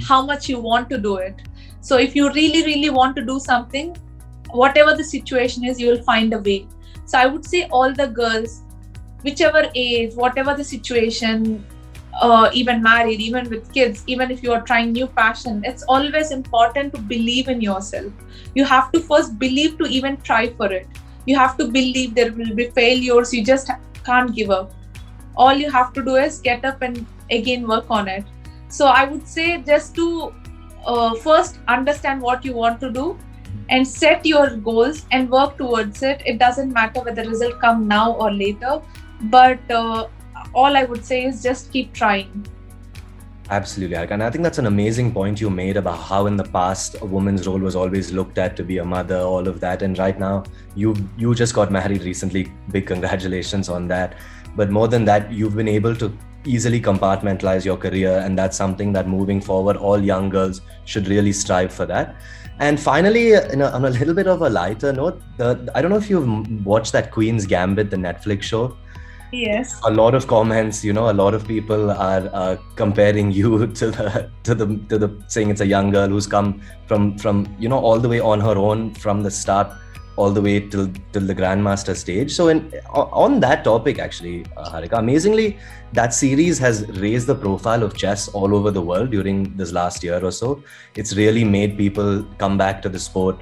how 0.08 0.26
much 0.26 0.50
you 0.50 0.60
want 0.60 0.90
to 0.90 0.98
do 0.98 1.18
it. 1.18 1.36
So 1.82 1.98
if 1.98 2.16
you 2.16 2.32
really, 2.32 2.64
really 2.64 2.90
want 2.90 3.16
to 3.18 3.24
do 3.24 3.40
something, 3.40 3.96
whatever 4.50 4.96
the 4.96 5.04
situation 5.04 5.64
is, 5.64 5.80
you 5.80 5.88
will 5.88 6.04
find 6.04 6.34
a 6.34 6.40
way. 6.40 6.68
So 7.06 7.18
I 7.18 7.26
would 7.28 7.46
say 7.46 7.68
all 7.68 7.94
the 7.94 8.08
girls, 8.08 8.62
whichever 9.24 9.70
age, 9.76 10.14
whatever 10.16 10.56
the 10.56 10.64
situation, 10.64 11.66
uh, 12.20 12.50
even 12.54 12.82
married, 12.82 13.20
even 13.22 13.50
with 13.50 13.72
kids, 13.74 14.04
even 14.08 14.32
if 14.32 14.44
you 14.44 14.52
are 14.52 14.62
trying 14.62 14.92
new 14.92 15.08
passion, 15.08 15.64
it's 15.66 15.84
always 15.84 16.32
important 16.32 16.94
to 16.94 17.02
believe 17.02 17.48
in 17.48 17.62
yourself. 17.62 18.12
You 18.56 18.66
have 18.66 18.92
to 18.92 19.00
first 19.00 19.40
believe 19.40 19.78
to 19.78 19.86
even 19.86 20.18
try 20.18 20.50
for 20.50 20.72
it. 20.72 20.88
You 21.26 21.38
have 21.38 21.58
to 21.58 21.68
believe 21.68 22.16
there 22.16 22.32
will 22.34 22.54
be 22.56 22.70
failures. 22.70 23.34
You 23.34 23.44
just 23.44 23.70
can't 24.04 24.36
give 24.36 24.50
up. 24.50 24.74
All 25.36 25.54
you 25.54 25.72
have 25.72 25.94
to 25.94 26.04
do 26.04 26.16
is 26.16 26.40
get 26.40 26.66
up 26.66 26.82
and 26.82 27.06
again 27.30 27.68
work 27.68 27.86
on 27.90 28.08
it. 28.08 28.26
So 28.68 28.88
I 28.88 29.06
would 29.06 29.28
say 29.28 29.62
just 29.62 29.96
to 29.96 30.34
uh, 30.86 31.16
first 31.16 31.60
understand 31.68 32.22
what 32.22 32.44
you 32.44 32.54
want 32.54 32.80
to 32.82 32.92
do 32.92 33.18
and 33.70 33.88
set 33.88 34.26
your 34.26 34.56
goals 34.58 35.06
and 35.12 35.30
work 35.30 35.58
towards 35.58 36.04
it. 36.04 36.22
It 36.26 36.40
doesn't 36.40 36.74
matter 36.74 37.02
whether 37.02 37.24
the 37.24 37.30
result 37.30 37.60
come 37.60 37.88
now 37.88 38.14
or 38.14 38.32
later, 38.32 38.82
but 39.24 39.60
uh, 39.72 40.08
all 40.54 40.76
I 40.78 40.84
would 40.84 41.06
say 41.06 41.26
is 41.26 41.44
just 41.44 41.72
keep 41.72 41.94
trying. 41.94 42.48
Absolutely, 43.52 43.98
And 43.98 44.24
I 44.24 44.30
think 44.30 44.44
that's 44.44 44.60
an 44.60 44.66
amazing 44.66 45.12
point 45.12 45.42
you 45.42 45.50
made 45.50 45.76
about 45.76 45.98
how 45.98 46.26
in 46.26 46.38
the 46.38 46.44
past 46.46 46.96
a 47.02 47.06
woman's 47.06 47.46
role 47.46 47.60
was 47.60 47.76
always 47.76 48.14
looked 48.14 48.38
at 48.38 48.56
to 48.56 48.64
be 48.64 48.78
a 48.78 48.86
mother, 48.86 49.18
all 49.18 49.46
of 49.46 49.60
that. 49.60 49.82
And 49.82 50.00
right 50.00 50.18
now, 50.18 50.46
you 50.74 50.96
you 51.18 51.36
just 51.36 51.54
got 51.54 51.70
married 51.70 52.04
recently. 52.04 52.50
Big 52.72 52.88
congratulations 52.88 53.68
on 53.68 53.90
that. 53.90 54.16
But 54.56 54.70
more 54.70 54.88
than 54.88 55.04
that, 55.06 55.34
you've 55.34 55.58
been 55.58 55.68
able 55.68 55.98
to 55.98 56.18
easily 56.46 56.80
compartmentalize 56.80 57.66
your 57.66 57.76
career, 57.76 58.20
and 58.20 58.38
that's 58.38 58.56
something 58.56 58.94
that 58.94 59.10
moving 59.10 59.42
forward, 59.42 59.76
all 59.76 60.00
young 60.00 60.30
girls 60.30 60.62
should 60.86 61.10
really 61.10 61.34
strive 61.34 61.74
for 61.74 61.86
that. 61.86 62.16
And 62.60 62.80
finally, 62.80 63.34
a, 63.34 63.70
on 63.70 63.84
a 63.84 63.90
little 63.90 64.14
bit 64.14 64.28
of 64.28 64.42
a 64.44 64.50
lighter 64.50 64.94
note, 64.94 65.22
the, 65.36 65.70
I 65.76 65.82
don't 65.82 65.92
know 65.92 65.98
if 65.98 66.10
you've 66.10 66.66
watched 66.66 66.94
that 66.94 67.12
Queen's 67.12 67.46
Gambit, 67.46 67.90
the 67.90 67.98
Netflix 67.98 68.44
show 68.44 68.78
yes. 69.32 69.80
A 69.86 69.92
lot 69.92 70.16
of 70.16 70.28
comments 70.28 70.84
you 70.84 70.94
know 70.94 71.10
a 71.10 71.14
lot 71.14 71.34
of 71.34 71.48
people 71.48 71.92
are 71.92 72.30
uh, 72.34 72.58
comparing 72.76 73.32
you 73.32 73.68
to 73.82 73.92
the 73.92 74.30
to 74.44 74.56
the 74.56 74.68
to 74.90 74.98
the 74.98 75.24
saying 75.28 75.50
it's 75.50 75.62
a 75.62 75.66
young 75.66 75.92
girl 75.92 76.08
who's 76.08 76.28
come 76.28 76.62
from 76.88 77.18
from 77.18 77.48
you 77.60 77.70
know 77.70 77.80
all 77.80 78.00
the 78.00 78.10
way 78.10 78.20
on 78.20 78.40
her 78.40 78.58
own 78.58 78.94
from 78.96 79.24
the 79.24 79.32
start 79.32 79.72
all 80.18 80.32
the 80.32 80.42
way 80.42 80.60
till 80.60 80.88
till 81.14 81.26
the 81.32 81.36
grandmaster 81.36 81.96
stage. 81.96 82.32
So 82.32 82.50
in 82.50 82.72
on 82.94 83.40
that 83.40 83.64
topic 83.64 84.00
actually 84.00 84.46
uh, 84.58 84.70
harika 84.72 84.98
amazingly 85.00 85.58
that 85.94 86.14
series 86.14 86.60
has 86.60 86.88
raised 87.06 87.28
the 87.28 87.36
profile 87.36 87.84
of 87.84 87.96
chess 87.96 88.28
all 88.30 88.56
over 88.56 88.72
the 88.72 88.82
world 88.82 89.12
during 89.12 89.56
this 89.58 89.72
last 89.72 90.04
year 90.04 90.24
or 90.24 90.32
so. 90.32 90.64
It's 90.96 91.16
really 91.16 91.44
made 91.44 91.78
people 91.78 92.26
come 92.38 92.58
back 92.58 92.82
to 92.84 92.90
the 92.90 93.00
sport 93.00 93.38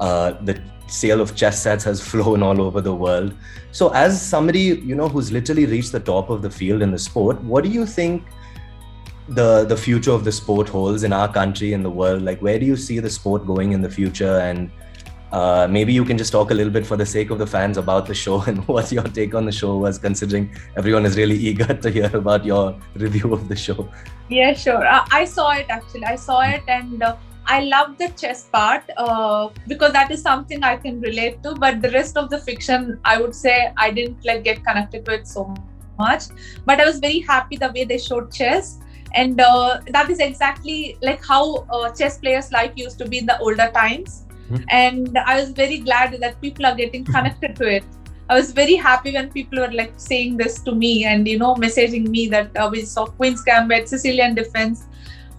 uh, 0.00 0.32
the 0.42 0.60
sale 0.92 1.20
of 1.20 1.34
chess 1.34 1.62
sets 1.62 1.84
has 1.84 2.00
flown 2.10 2.42
all 2.42 2.60
over 2.60 2.80
the 2.80 2.94
world 2.94 3.34
so 3.70 3.88
as 4.02 4.20
somebody 4.20 4.64
you 4.90 4.94
know 4.94 5.08
who's 5.08 5.32
literally 5.32 5.66
reached 5.66 5.92
the 5.92 6.04
top 6.12 6.30
of 6.30 6.42
the 6.42 6.50
field 6.50 6.82
in 6.82 6.90
the 6.90 6.98
sport 6.98 7.42
what 7.52 7.64
do 7.64 7.70
you 7.70 7.86
think 7.86 8.24
the 9.28 9.64
the 9.64 9.76
future 9.76 10.10
of 10.10 10.24
the 10.24 10.32
sport 10.32 10.68
holds 10.68 11.04
in 11.04 11.12
our 11.12 11.32
country 11.32 11.72
in 11.72 11.82
the 11.82 11.90
world 11.90 12.22
like 12.22 12.40
where 12.42 12.58
do 12.58 12.66
you 12.66 12.76
see 12.76 12.98
the 12.98 13.10
sport 13.18 13.46
going 13.46 13.72
in 13.72 13.80
the 13.80 13.90
future 13.98 14.38
and 14.40 14.70
uh, 15.32 15.66
maybe 15.68 15.94
you 15.94 16.04
can 16.04 16.18
just 16.18 16.30
talk 16.30 16.50
a 16.50 16.54
little 16.54 16.72
bit 16.72 16.84
for 16.84 16.96
the 16.96 17.06
sake 17.06 17.30
of 17.30 17.38
the 17.38 17.46
fans 17.46 17.78
about 17.78 18.06
the 18.06 18.14
show 18.14 18.42
and 18.46 18.66
what 18.68 18.92
your 18.92 19.02
take 19.04 19.34
on 19.34 19.46
the 19.46 19.52
show 19.52 19.78
was, 19.78 19.98
considering 19.98 20.54
everyone 20.76 21.06
is 21.06 21.16
really 21.16 21.36
eager 21.50 21.72
to 21.72 21.90
hear 21.90 22.14
about 22.14 22.44
your 22.44 22.78
review 22.94 23.32
of 23.32 23.48
the 23.48 23.56
show. 23.56 23.88
Yeah, 24.28 24.52
sure. 24.52 24.86
Uh, 24.86 25.04
I 25.10 25.24
saw 25.24 25.52
it 25.52 25.66
actually. 25.70 26.04
I 26.04 26.16
saw 26.16 26.42
it 26.42 26.62
and 26.68 27.02
uh, 27.02 27.16
I 27.46 27.64
love 27.64 27.98
the 27.98 28.08
chess 28.10 28.48
part 28.48 28.84
uh, 28.96 29.48
because 29.66 29.92
that 29.92 30.10
is 30.10 30.22
something 30.22 30.62
I 30.62 30.76
can 30.76 31.00
relate 31.00 31.42
to. 31.42 31.54
But 31.54 31.82
the 31.82 31.90
rest 31.90 32.16
of 32.16 32.30
the 32.30 32.38
fiction, 32.38 33.00
I 33.04 33.20
would 33.20 33.34
say 33.34 33.72
I 33.76 33.90
didn't 33.90 34.24
like 34.24 34.44
get 34.44 34.64
connected 34.64 35.04
to 35.06 35.14
it 35.14 35.26
so 35.26 35.54
much. 35.98 36.24
But 36.64 36.80
I 36.80 36.84
was 36.84 36.98
very 36.98 37.20
happy 37.20 37.56
the 37.56 37.72
way 37.74 37.84
they 37.84 37.98
showed 37.98 38.32
chess 38.32 38.78
and 39.14 39.38
uh, 39.40 39.80
that 39.88 40.08
is 40.08 40.20
exactly 40.20 40.96
like 41.02 41.22
how 41.22 41.66
uh, 41.70 41.90
chess 41.90 42.16
players 42.16 42.50
life 42.50 42.72
used 42.76 42.98
to 42.98 43.06
be 43.06 43.18
in 43.18 43.26
the 43.26 43.38
older 43.40 43.70
times 43.74 44.24
Mm-hmm. 44.52 44.64
And 44.68 45.18
I 45.18 45.40
was 45.40 45.50
very 45.50 45.78
glad 45.78 46.12
that 46.20 46.40
people 46.40 46.66
are 46.66 46.74
getting 46.74 47.04
connected 47.04 47.56
to 47.56 47.68
it. 47.68 47.84
I 48.28 48.34
was 48.34 48.52
very 48.52 48.76
happy 48.76 49.12
when 49.12 49.30
people 49.30 49.58
were 49.58 49.72
like 49.72 49.92
saying 49.96 50.36
this 50.36 50.60
to 50.62 50.72
me 50.72 51.04
and 51.04 51.26
you 51.28 51.38
know 51.38 51.54
messaging 51.54 52.08
me 52.08 52.28
that 52.28 52.56
uh, 52.56 52.68
we 52.70 52.82
saw 52.82 53.06
Queen's 53.06 53.42
Gambit, 53.42 53.88
Sicilian 53.88 54.34
Defense. 54.34 54.84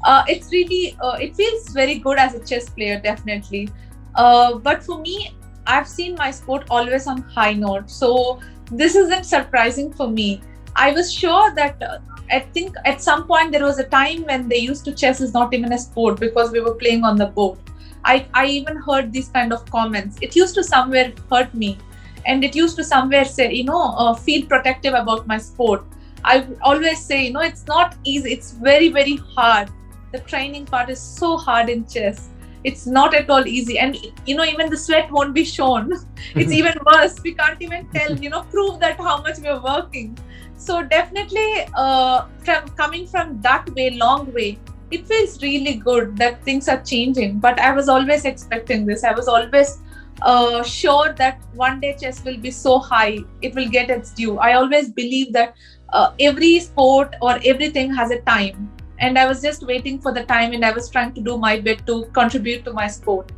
Uh, 0.04 0.24
it's 0.28 0.52
really 0.52 0.98
uh, 1.02 1.18
it 1.20 1.36
feels 1.36 1.70
very 1.70 2.00
good 2.00 2.18
as 2.18 2.36
a 2.36 2.46
chess 2.46 2.70
player, 2.70 3.00
definitely. 3.00 3.70
Uh, 4.16 4.56
but 4.56 4.84
for 4.84 5.00
me, 5.00 5.36
I've 5.66 5.88
seen 5.88 6.16
my 6.16 6.32
sport 6.32 6.66
always 6.70 7.08
on 7.08 7.22
high 7.22 7.54
note, 7.54 7.90
so 7.90 8.40
this 8.72 8.96
isn't 8.96 9.26
surprising 9.26 9.94
for 9.94 10.10
me. 10.10 10.42
I 10.76 10.92
was 10.92 11.14
sure 11.14 11.54
that 11.56 11.82
uh, 11.82 12.00
I 12.32 12.40
think 12.40 12.76
at 12.86 13.02
some 13.02 13.28
point 13.28 13.52
there 13.52 13.64
was 13.64 13.80
a 13.80 13.84
time 13.84 14.24
when 14.24 14.50
they 14.50 14.58
used 14.58 14.86
to 14.86 14.94
chess 14.94 15.22
is 15.22 15.34
not 15.34 15.54
even 15.54 15.72
a 15.72 15.78
sport 15.78 16.20
because 16.20 16.52
we 16.52 16.60
were 16.60 16.74
playing 16.76 17.04
on 17.04 17.16
the 17.16 17.28
board. 17.28 17.60
I, 18.06 18.28
I 18.34 18.48
even 18.48 18.78
heard 18.78 19.14
these 19.14 19.30
kind 19.30 19.54
of 19.54 19.70
comments. 19.72 20.18
It 20.22 20.36
used 20.36 20.56
to 20.56 20.64
somewhere 20.64 21.14
hurt 21.32 21.54
me, 21.54 21.78
and 22.26 22.44
it 22.44 22.56
used 22.56 22.76
to 22.78 22.84
somewhere 22.84 23.24
say, 23.24 23.54
you 23.54 23.64
know, 23.64 23.94
uh, 23.98 24.14
feel 24.14 24.46
protective 24.46 24.94
about 24.94 25.28
my 25.28 25.38
sport. 25.38 25.86
I 26.26 26.48
always 26.62 27.00
say, 27.06 27.26
you 27.28 27.34
know, 27.34 27.42
it's 27.42 27.66
not 27.68 27.96
easy. 28.04 28.34
It's 28.34 28.52
very, 28.52 28.90
very 28.90 29.16
hard. 29.16 29.70
The 30.14 30.20
training 30.20 30.68
part 30.68 30.92
is 30.92 31.02
so 31.02 31.38
hard 31.38 31.70
in 31.70 31.88
chess. 31.88 32.30
It's 32.64 32.86
not 32.86 33.16
at 33.16 33.30
all 33.30 33.48
easy, 33.48 33.80
and 33.80 33.98
you 34.28 34.36
know, 34.36 34.46
even 34.46 34.70
the 34.70 34.78
sweat 34.78 35.12
won't 35.12 35.34
be 35.34 35.44
shown. 35.44 35.92
it's 36.36 36.52
even 36.52 36.76
worse. 36.86 37.16
We 37.24 37.34
can't 37.34 37.60
even 37.62 37.88
tell, 37.96 38.16
you 38.18 38.30
know, 38.30 38.44
prove 38.44 38.80
that 38.82 38.98
how 38.98 39.22
much 39.24 39.40
we're 39.40 39.60
working. 39.62 40.16
So 40.56 40.84
definitely, 40.84 41.66
uh, 41.76 42.28
from 42.44 42.68
coming 42.82 43.08
from 43.08 43.42
that 43.42 43.68
way, 43.72 43.90
long 44.04 44.32
way, 44.32 44.60
it 44.92 45.08
feels 45.08 45.42
really 45.42 45.74
good 45.88 46.16
that 46.18 46.44
things 46.44 46.70
are 46.70 46.82
changing. 46.84 47.40
But 47.40 47.60
I 47.60 47.74
was 47.74 47.90
always 47.90 48.24
expecting 48.24 48.86
this. 48.86 49.04
I 49.04 49.14
was 49.14 49.28
always 49.28 49.80
uh, 50.22 50.62
sure 50.64 51.12
that 51.14 51.42
one 51.56 51.80
day 51.80 51.98
chess 52.00 52.24
will 52.24 52.38
be 52.38 52.52
so 52.52 52.78
high, 52.78 53.18
it 53.42 53.56
will 53.56 53.68
get 53.68 53.90
its 53.90 54.12
due. 54.12 54.38
I 54.38 54.54
always 54.54 54.90
believe 54.90 55.34
that 55.34 55.56
uh, 55.90 56.14
every 56.20 56.60
sport 56.60 57.16
or 57.20 57.40
everything 57.44 57.94
has 57.96 58.12
a 58.12 58.22
time. 58.22 58.70
And 59.04 59.20
I 59.24 59.26
was 59.32 59.42
just 59.42 59.66
waiting 59.72 60.00
for 60.06 60.14
the 60.18 60.24
time 60.24 60.54
and 60.58 60.66
I 60.66 60.72
was 60.72 60.90
trying 60.90 61.14
to 61.16 61.22
do 61.22 61.38
my 61.38 61.54
bit 61.60 61.86
to 61.88 62.06
contribute 62.20 62.64
to 62.66 62.74
my 62.74 62.88
sport. 62.88 63.32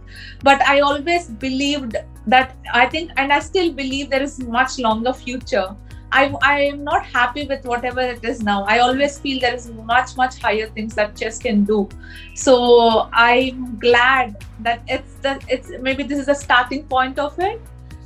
But 0.49 0.62
I 0.73 0.82
always 0.89 1.28
believed 1.45 1.97
that 2.36 2.56
I 2.73 2.86
think, 2.86 3.12
and 3.17 3.34
I 3.34 3.39
still 3.39 3.71
believe 3.82 4.10
there 4.10 4.23
is 4.30 4.39
much 4.58 4.78
longer 4.80 5.13
future 5.13 5.67
I, 6.12 6.34
I 6.41 6.60
am 6.62 6.84
not 6.84 7.06
happy 7.06 7.45
with 7.45 7.65
whatever 7.65 7.99
it 7.99 8.23
is 8.23 8.41
now. 8.41 8.63
I 8.63 8.80
always 8.80 9.19
feel 9.19 9.39
there 9.41 9.54
is 9.54 9.69
much, 9.69 10.15
much 10.15 10.39
higher 10.39 10.67
things 10.67 10.95
that 10.95 11.15
chess 11.17 11.38
can 11.38 11.65
do. 11.65 11.89
So 12.36 13.10
I'm 13.12 13.78
glad 13.80 14.38
that 14.62 14.82
it's 14.88 15.15
the 15.15 15.41
it's 15.49 15.71
maybe 15.82 16.04
this 16.04 16.19
is 16.19 16.28
the 16.28 16.36
starting 16.36 16.84
point 16.86 17.19
of 17.19 17.38
it 17.39 17.62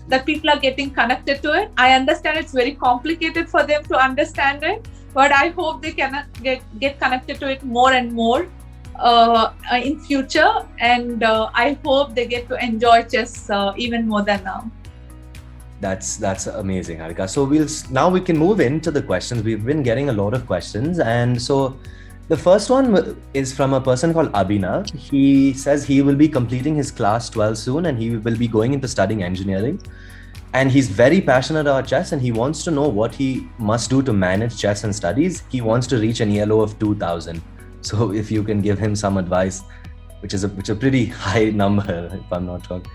that 0.08 0.26
people 0.26 0.50
are 0.50 0.58
getting 0.58 0.90
connected 0.90 1.44
to 1.44 1.54
it. 1.54 1.72
I 1.78 1.94
understand 1.94 2.40
it's 2.40 2.52
very 2.52 2.72
complicated 2.72 3.48
for 3.48 3.64
them 3.64 3.84
to 3.84 3.96
understand 3.96 4.64
it, 4.64 4.88
but 5.14 5.32
I 5.32 5.50
hope 5.50 5.82
they 5.82 5.92
can 5.92 6.26
get 6.44 6.62
get 6.80 7.00
connected 7.00 7.40
to 7.40 7.50
it 7.50 7.64
more 7.64 7.94
and 7.94 8.12
more 8.12 8.48
uh, 9.00 9.52
in 9.84 10.00
future, 10.00 10.66
and 10.80 11.24
uh, 11.24 11.50
I 11.54 11.78
hope 11.84 12.16
they 12.16 12.28
get 12.28 12.50
to 12.50 12.64
enjoy 12.64 13.04
chess 13.04 13.50
uh, 13.50 13.74
even 13.78 14.08
more 14.08 14.22
than 14.22 14.44
now. 14.44 14.70
That's 15.82 16.18
that's 16.18 16.48
amazing 16.48 17.00
harika. 17.00 17.30
So 17.30 17.46
we'll 17.46 17.68
now 17.90 18.10
we 18.10 18.20
can 18.22 18.38
move 18.38 18.60
into 18.60 18.92
the 18.92 19.02
questions. 19.02 19.44
We've 19.44 19.64
been 19.64 19.84
getting 19.84 20.10
a 20.10 20.14
lot 20.14 20.34
of 20.34 20.46
questions. 20.46 21.00
And 21.00 21.42
so 21.42 21.78
the 22.28 22.38
first 22.38 22.70
one 22.70 23.18
is 23.34 23.54
from 23.54 23.74
a 23.74 23.80
person 23.80 24.14
called 24.14 24.32
abhinav. 24.34 24.94
He 24.94 25.54
says 25.54 25.86
he 25.86 26.02
will 26.02 26.16
be 26.16 26.28
completing 26.28 26.76
his 26.76 26.92
class 26.92 27.30
12 27.30 27.58
soon 27.58 27.86
and 27.86 27.98
he 27.98 28.18
will 28.18 28.38
be 28.38 28.48
going 28.48 28.74
into 28.74 28.88
studying 28.88 29.24
engineering 29.24 29.82
and 30.54 30.72
he's 30.72 30.90
very 30.90 31.22
passionate 31.22 31.62
about 31.62 31.88
chess 31.88 32.12
and 32.12 32.22
he 32.22 32.32
wants 32.32 32.64
to 32.64 32.72
know 32.72 32.88
what 32.88 33.14
he 33.14 33.48
must 33.60 33.90
do 33.90 34.02
to 34.02 34.12
manage 34.12 34.58
chess 34.58 34.84
and 34.84 34.96
studies. 34.96 35.44
He 35.50 35.62
wants 35.62 35.86
to 35.88 35.98
reach 35.98 36.22
an 36.22 36.36
elo 36.36 36.62
of 36.62 36.80
2000 36.80 37.42
so 37.82 38.12
if 38.22 38.32
you 38.32 38.44
can 38.44 38.62
give 38.62 38.80
him 38.80 38.96
some 38.96 39.18
advice 39.18 39.62
which 40.22 40.34
is 40.34 40.44
a 40.44 40.50
which 40.50 40.70
is 40.70 40.76
a 40.76 40.80
pretty 40.80 41.06
high 41.26 41.46
number 41.46 42.10
if 42.14 42.34
i'm 42.34 42.46
not 42.46 42.70
wrong. 42.70 42.86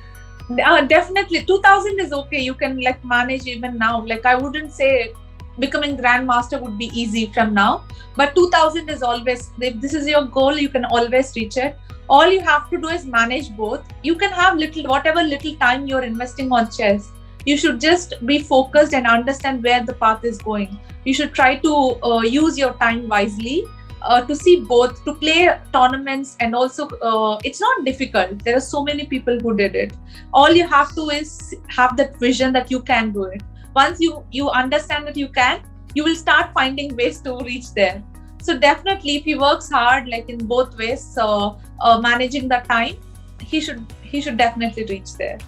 Uh, 0.62 0.82
definitely. 0.82 1.42
2000 1.42 2.00
is 2.00 2.12
okay. 2.12 2.38
You 2.38 2.52
can 2.52 2.78
like 2.82 3.02
manage 3.02 3.46
even 3.46 3.78
now. 3.78 4.04
Like 4.04 4.26
i 4.26 4.34
wouldn't 4.34 4.72
say 4.72 5.14
becoming 5.58 5.96
grandmaster 5.96 6.60
would 6.60 6.76
be 6.76 6.90
easy 6.92 7.30
from 7.32 7.54
now. 7.54 7.84
But 8.16 8.34
2000 8.34 8.90
is 8.90 9.02
always 9.02 9.52
if 9.60 9.80
this 9.80 9.94
is 9.94 10.06
your 10.08 10.24
goal 10.24 10.58
you 10.58 10.68
can 10.68 10.84
always 10.84 11.34
reach 11.36 11.56
it. 11.56 11.78
All 12.10 12.30
you 12.30 12.40
have 12.40 12.68
to 12.70 12.78
do 12.78 12.88
is 12.88 13.06
manage 13.06 13.56
both. 13.56 13.82
You 14.02 14.16
can 14.16 14.32
have 14.32 14.58
little 14.58 14.84
whatever 14.84 15.22
little 15.22 15.54
time 15.56 15.86
you're 15.86 16.02
investing 16.02 16.52
on 16.52 16.70
chess 16.70 17.10
you 17.44 17.57
should 17.57 17.80
just 17.80 18.14
be 18.26 18.38
focused 18.38 18.94
and 18.94 19.07
understand 19.07 19.62
where 19.62 19.85
the 19.85 19.94
path 19.94 20.24
is 20.24 20.38
going. 20.38 20.78
You 21.04 21.14
should 21.14 21.35
try 21.35 21.57
to 21.57 21.74
uh, 22.02 22.20
use 22.22 22.59
your 22.59 22.72
time 22.74 23.09
wisely 23.09 23.64
uh, 24.02 24.22
to 24.22 24.35
see 24.35 24.61
both 24.61 25.04
to 25.04 25.14
play 25.14 25.50
tournaments 25.72 26.37
and 26.40 26.54
also 26.54 26.88
uh, 26.88 27.38
it's 27.44 27.61
not 27.61 27.85
difficult. 27.85 28.42
There 28.44 28.57
are 28.57 28.66
so 28.68 28.83
many 28.83 29.07
people 29.07 29.38
who 29.40 29.57
did 29.57 29.74
it. 29.74 29.92
All 30.33 30.50
you 30.50 30.66
have 30.66 30.94
to 30.94 31.11
is 31.11 31.54
have 31.68 31.96
that 31.98 32.18
vision 32.18 32.52
that 32.54 32.70
you 32.70 32.80
can 32.80 33.12
do 33.12 33.24
it. 33.24 33.42
Once 33.74 34.00
you 34.00 34.24
you 34.30 34.48
understand 34.50 35.07
that 35.07 35.16
you 35.16 35.28
can 35.28 35.62
you 35.94 36.04
will 36.04 36.16
start 36.16 36.52
finding 36.54 36.96
ways 36.96 37.20
to 37.22 37.37
reach 37.44 37.72
there. 37.74 38.02
So 38.42 38.59
definitely 38.59 39.16
if 39.16 39.24
he 39.24 39.35
works 39.37 39.70
hard 39.70 40.09
like 40.09 40.28
in 40.28 40.46
both 40.46 40.76
ways 40.78 41.02
so 41.02 41.59
uh, 41.80 42.00
managing 42.00 42.48
the 42.48 42.62
time 42.68 42.96
he 43.40 43.61
should 43.61 43.85
he 44.02 44.20
should 44.20 44.37
definitely 44.37 44.85
reach 44.85 45.14
there. 45.14 45.38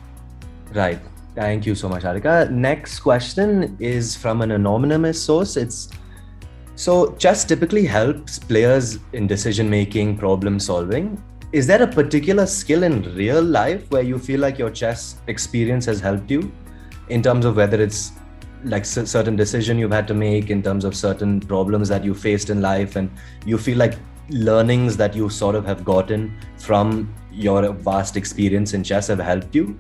Right 0.73 0.99
thank 1.37 1.65
you 1.65 1.75
so 1.75 1.89
much 1.89 2.03
Harika. 2.03 2.51
next 2.51 3.01
question 3.01 3.77
is 3.79 4.17
from 4.17 4.43
an 4.43 4.51
anonymous 4.51 5.23
source 5.23 5.57
it's 5.57 5.89
so, 6.79 7.13
chess 7.13 7.47
typically 7.47 7.87
helps 7.87 8.39
players 8.39 8.99
in 9.15 9.27
decision 9.27 9.71
making, 9.71 10.19
problem 10.19 10.61
solving. 10.61 11.23
Is 11.51 11.67
there 11.67 11.83
a 11.83 11.87
particular 11.87 12.45
skill 12.45 12.83
in 12.83 13.03
real 13.15 13.43
life 13.43 13.91
where 13.91 14.03
you 14.03 14.19
feel 14.19 14.41
like 14.41 14.59
your 14.59 14.69
chess 14.69 15.17
experience 15.27 15.87
has 15.87 16.01
helped 16.01 16.31
you 16.31 16.53
in 17.09 17.23
terms 17.23 17.47
of 17.47 17.57
whether 17.57 17.81
it's 17.81 18.13
like 18.65 18.85
certain 18.85 19.37
decision 19.37 19.79
you've 19.79 19.91
had 19.91 20.07
to 20.09 20.13
make 20.13 20.51
in 20.51 20.63
terms 20.63 20.85
of 20.85 20.95
certain 20.95 21.41
problems 21.41 21.89
that 21.89 22.05
you 22.05 22.13
faced 22.13 22.51
in 22.51 22.61
life 22.61 22.97
and 22.97 23.11
you 23.47 23.57
feel 23.57 23.79
like 23.79 23.95
learnings 24.29 24.99
that 24.99 25.17
you 25.17 25.31
sort 25.31 25.55
of 25.55 25.65
have 25.65 25.83
gotten 25.83 26.37
from 26.59 27.11
your 27.33 27.73
vast 27.73 28.19
experience 28.19 28.75
in 28.75 28.85
chess 28.85 29.07
have 29.07 29.21
helped 29.21 29.55
you 29.55 29.79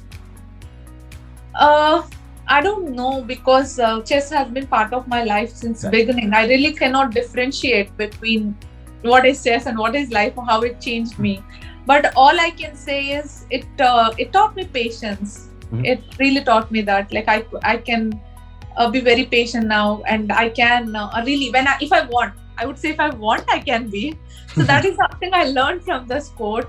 uh 1.58 2.02
I 2.48 2.60
don't 2.62 2.94
know 2.94 3.22
because 3.22 3.78
uh, 3.78 4.02
chess 4.02 4.30
has 4.30 4.48
been 4.48 4.66
part 4.68 4.92
of 4.92 5.08
my 5.08 5.24
life 5.24 5.50
since 5.50 5.82
right. 5.82 5.90
beginning. 5.90 6.32
I 6.32 6.46
really 6.46 6.72
cannot 6.72 7.12
differentiate 7.12 7.96
between 7.96 8.56
what 9.02 9.26
is 9.26 9.42
chess 9.42 9.66
and 9.66 9.76
what 9.78 9.96
is 9.96 10.10
life 10.10 10.34
or 10.36 10.44
how 10.44 10.60
it 10.62 10.80
changed 10.80 11.18
me. 11.18 11.42
But 11.86 12.12
all 12.16 12.40
I 12.40 12.50
can 12.50 12.76
say 12.76 13.10
is 13.18 13.46
it 13.50 13.66
uh, 13.80 14.12
it 14.18 14.32
taught 14.32 14.54
me 14.54 14.64
patience. 14.64 15.48
Mm-hmm. 15.66 15.84
It 15.84 16.02
really 16.20 16.44
taught 16.44 16.70
me 16.70 16.82
that 16.82 17.12
like 17.12 17.28
I 17.28 17.44
I 17.62 17.76
can 17.78 18.20
uh, 18.76 18.90
be 18.90 19.00
very 19.00 19.24
patient 19.24 19.66
now 19.66 20.02
and 20.06 20.32
I 20.32 20.48
can 20.48 20.94
uh, 20.94 21.22
really 21.26 21.50
when 21.50 21.66
I 21.66 21.76
if 21.80 21.92
I 21.92 22.04
want 22.06 22.34
I 22.58 22.66
would 22.66 22.78
say 22.78 22.90
if 22.90 23.00
I 23.00 23.10
want 23.10 23.44
I 23.48 23.58
can 23.58 23.88
be. 23.88 24.16
So 24.54 24.62
that 24.62 24.84
is 24.90 24.96
something 24.96 25.34
I 25.34 25.44
learned 25.44 25.84
from 25.84 26.06
the 26.06 26.20
sport. 26.20 26.68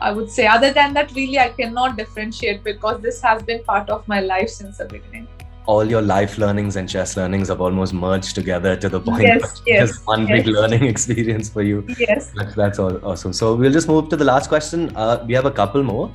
I 0.00 0.12
would 0.12 0.30
say. 0.30 0.46
Other 0.46 0.72
than 0.72 0.94
that, 0.94 1.12
really, 1.14 1.38
I 1.38 1.50
cannot 1.50 1.96
differentiate 1.96 2.64
because 2.64 3.00
this 3.00 3.20
has 3.22 3.42
been 3.42 3.62
part 3.64 3.90
of 3.90 4.06
my 4.08 4.20
life 4.20 4.48
since 4.48 4.78
the 4.78 4.86
beginning. 4.86 5.28
All 5.66 5.84
your 5.84 6.02
life 6.02 6.36
learnings 6.36 6.76
and 6.76 6.86
chess 6.86 7.16
learnings 7.16 7.48
have 7.48 7.62
almost 7.62 7.94
merged 7.94 8.34
together 8.34 8.76
to 8.76 8.88
the 8.90 9.00
point 9.00 9.22
Yes, 9.22 9.62
yes, 9.66 10.04
one 10.04 10.26
yes. 10.28 10.44
big 10.44 10.54
learning 10.54 10.84
experience 10.94 11.48
for 11.48 11.62
you. 11.62 11.86
Yes. 11.98 12.32
That's, 12.36 12.54
that's 12.54 12.78
all 12.78 13.02
awesome. 13.02 13.32
So 13.32 13.54
we'll 13.54 13.72
just 13.72 13.88
move 13.88 14.10
to 14.10 14.16
the 14.16 14.24
last 14.24 14.48
question. 14.48 14.94
Uh, 14.94 15.24
we 15.26 15.32
have 15.32 15.46
a 15.46 15.50
couple 15.50 15.82
more. 15.82 16.14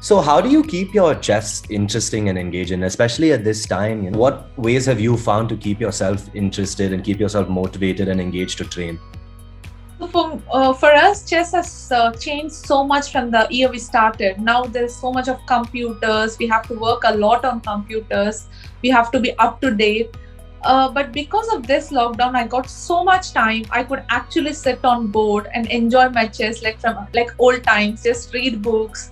So 0.00 0.20
how 0.20 0.40
do 0.40 0.48
you 0.48 0.62
keep 0.62 0.94
your 0.94 1.16
chess 1.16 1.64
interesting 1.68 2.28
and 2.28 2.38
engaging, 2.38 2.84
especially 2.84 3.32
at 3.32 3.42
this 3.42 3.66
time? 3.66 4.04
You 4.04 4.12
know, 4.12 4.18
what 4.18 4.56
ways 4.56 4.86
have 4.86 5.00
you 5.00 5.16
found 5.16 5.48
to 5.50 5.56
keep 5.56 5.80
yourself 5.80 6.34
interested 6.34 6.92
and 6.92 7.02
keep 7.02 7.18
yourself 7.18 7.48
motivated 7.48 8.08
and 8.08 8.20
engaged 8.20 8.58
to 8.58 8.64
train? 8.64 8.98
For, 10.12 10.40
uh, 10.50 10.72
for 10.72 10.90
us, 10.90 11.28
chess 11.28 11.52
has 11.52 11.92
uh, 11.92 12.12
changed 12.12 12.54
so 12.54 12.82
much 12.82 13.12
from 13.12 13.30
the 13.30 13.46
year 13.50 13.70
we 13.70 13.78
started. 13.78 14.40
Now 14.40 14.64
there's 14.64 14.94
so 14.94 15.12
much 15.12 15.28
of 15.28 15.44
computers. 15.46 16.38
We 16.38 16.46
have 16.46 16.66
to 16.68 16.74
work 16.74 17.02
a 17.04 17.14
lot 17.14 17.44
on 17.44 17.60
computers. 17.60 18.46
We 18.82 18.88
have 18.88 19.10
to 19.10 19.20
be 19.20 19.36
up 19.38 19.60
to 19.60 19.70
date. 19.70 20.16
Uh, 20.62 20.88
but 20.88 21.12
because 21.12 21.52
of 21.54 21.66
this 21.66 21.90
lockdown, 21.90 22.34
I 22.34 22.46
got 22.46 22.68
so 22.68 23.04
much 23.04 23.32
time. 23.32 23.64
I 23.70 23.84
could 23.84 24.02
actually 24.08 24.54
sit 24.54 24.84
on 24.84 25.08
board 25.08 25.48
and 25.54 25.66
enjoy 25.66 26.08
my 26.08 26.26
chess 26.26 26.62
like 26.62 26.80
from 26.80 27.06
like 27.12 27.30
old 27.38 27.62
times. 27.62 28.02
Just 28.02 28.32
read 28.32 28.62
books, 28.62 29.10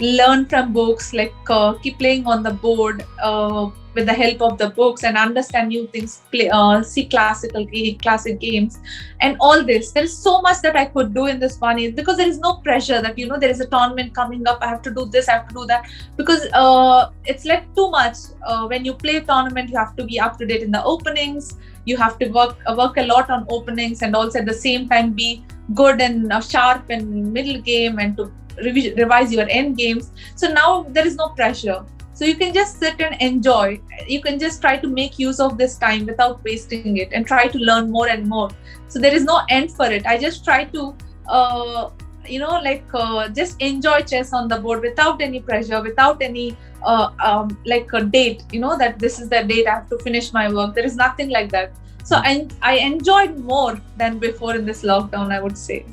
learn 0.00 0.46
from 0.46 0.72
books, 0.72 1.12
like 1.12 1.34
uh, 1.48 1.74
keep 1.74 1.98
playing 1.98 2.26
on 2.26 2.42
the 2.42 2.50
board 2.50 3.04
uh, 3.22 3.70
with 3.94 4.06
the 4.06 4.12
help 4.12 4.42
of 4.42 4.58
the 4.58 4.70
books 4.70 5.04
and 5.04 5.16
understand 5.16 5.68
new 5.68 5.86
things. 5.86 6.22
Play, 6.30 6.50
uh, 6.50 6.82
see 6.82 7.06
classical 7.06 7.66
classic 8.02 8.40
games 8.40 8.78
and 9.20 9.36
all 9.40 9.64
this 9.64 9.92
there 9.92 10.04
is 10.08 10.16
so 10.16 10.32
much 10.46 10.60
that 10.64 10.76
i 10.76 10.84
could 10.94 11.12
do 11.18 11.26
in 11.32 11.38
this 11.44 11.58
one 11.60 11.78
year 11.82 11.92
because 11.98 12.16
there 12.16 12.28
is 12.28 12.38
no 12.46 12.54
pressure 12.66 13.00
that 13.06 13.18
you 13.18 13.26
know 13.26 13.38
there 13.44 13.54
is 13.56 13.60
a 13.60 13.68
tournament 13.74 14.14
coming 14.14 14.46
up 14.52 14.58
i 14.60 14.68
have 14.72 14.82
to 14.82 14.92
do 14.98 15.04
this 15.16 15.28
i 15.28 15.32
have 15.32 15.48
to 15.48 15.54
do 15.54 15.66
that 15.72 15.86
because 16.16 16.46
uh, 16.52 17.10
it's 17.24 17.44
like 17.52 17.64
too 17.74 17.88
much 17.90 18.16
uh, 18.46 18.66
when 18.66 18.84
you 18.84 18.94
play 19.04 19.20
tournament 19.20 19.70
you 19.70 19.76
have 19.76 19.96
to 19.96 20.04
be 20.12 20.20
up 20.20 20.38
to 20.38 20.46
date 20.52 20.62
in 20.62 20.70
the 20.70 20.84
openings 20.84 21.56
you 21.86 21.96
have 21.96 22.18
to 22.18 22.28
work 22.38 22.56
uh, 22.66 22.74
work 22.82 22.96
a 22.96 23.06
lot 23.12 23.30
on 23.30 23.46
openings 23.48 24.02
and 24.02 24.14
also 24.14 24.38
at 24.40 24.46
the 24.46 24.60
same 24.66 24.88
time 24.88 25.12
be 25.12 25.44
good 25.74 26.00
and 26.00 26.32
sharp 26.44 26.90
in 26.90 27.32
middle 27.32 27.60
game 27.60 27.98
and 27.98 28.16
to 28.16 28.30
revi- 28.62 28.96
revise 28.96 29.32
your 29.32 29.46
end 29.48 29.76
games. 29.76 30.10
So 30.34 30.52
now 30.52 30.86
there 30.90 31.06
is 31.06 31.16
no 31.16 31.28
pressure. 31.30 31.84
So 32.12 32.24
you 32.24 32.36
can 32.36 32.54
just 32.54 32.78
sit 32.78 33.00
and 33.00 33.20
enjoy. 33.20 33.80
You 34.06 34.22
can 34.22 34.38
just 34.38 34.60
try 34.60 34.76
to 34.76 34.88
make 34.88 35.18
use 35.18 35.40
of 35.40 35.58
this 35.58 35.76
time 35.76 36.06
without 36.06 36.44
wasting 36.44 36.96
it 36.98 37.08
and 37.12 37.26
try 37.26 37.48
to 37.48 37.58
learn 37.58 37.90
more 37.90 38.08
and 38.08 38.28
more. 38.28 38.50
So 38.88 39.00
there 39.00 39.12
is 39.12 39.24
no 39.24 39.42
end 39.50 39.72
for 39.72 39.90
it. 39.90 40.06
I 40.06 40.16
just 40.16 40.44
try 40.44 40.64
to 40.66 40.94
uh, 41.26 41.90
you 42.26 42.38
know 42.38 42.60
like 42.62 42.84
uh, 42.94 43.28
just 43.28 43.60
enjoy 43.60 44.00
chess 44.02 44.32
on 44.32 44.48
the 44.48 44.58
board 44.58 44.80
without 44.80 45.20
any 45.20 45.40
pressure 45.40 45.82
without 45.82 46.22
any 46.22 46.56
uh, 46.82 47.10
um, 47.22 47.56
like 47.66 47.88
a 47.92 48.02
date 48.02 48.42
you 48.52 48.60
know 48.60 48.76
that 48.78 48.98
this 48.98 49.18
is 49.18 49.28
the 49.28 49.42
date 49.42 49.66
i 49.66 49.74
have 49.74 49.88
to 49.88 49.98
finish 49.98 50.32
my 50.32 50.52
work. 50.52 50.74
There 50.74 50.84
is 50.84 50.96
nothing 50.96 51.30
like 51.30 51.50
that. 51.50 51.72
So 52.04 52.16
I, 52.16 52.46
I 52.60 52.76
enjoyed 52.76 53.38
more 53.38 53.80
than 53.96 54.18
before 54.18 54.54
in 54.54 54.66
this 54.66 54.82
lockdown 54.82 55.32
i 55.32 55.40
would 55.40 55.56
say 55.56 55.86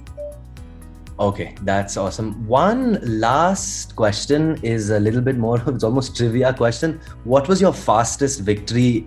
Okay, 1.21 1.53
that's 1.61 1.97
awesome. 1.97 2.47
One 2.47 2.97
last 3.19 3.95
question 3.95 4.57
is 4.63 4.89
a 4.89 4.99
little 4.99 5.21
bit 5.21 5.37
more, 5.37 5.61
it's 5.67 5.83
almost 5.83 6.17
trivia 6.17 6.51
question. 6.51 6.99
What 7.25 7.47
was 7.47 7.61
your 7.61 7.73
fastest 7.73 8.39
victory 8.41 9.05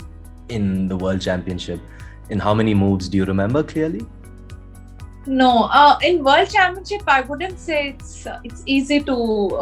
in 0.48 0.86
the 0.86 0.96
World 0.96 1.20
Championship? 1.20 1.80
In 2.30 2.38
how 2.38 2.54
many 2.54 2.72
moves 2.72 3.08
do 3.08 3.16
you 3.16 3.24
remember 3.24 3.64
clearly? 3.64 4.06
No, 5.26 5.64
uh, 5.72 5.98
in 6.04 6.22
World 6.22 6.50
Championship, 6.50 7.02
I 7.08 7.22
wouldn't 7.22 7.58
say 7.58 7.88
it's 7.88 8.26
uh, 8.26 8.38
it's 8.44 8.62
easy 8.66 9.00
to 9.00 9.14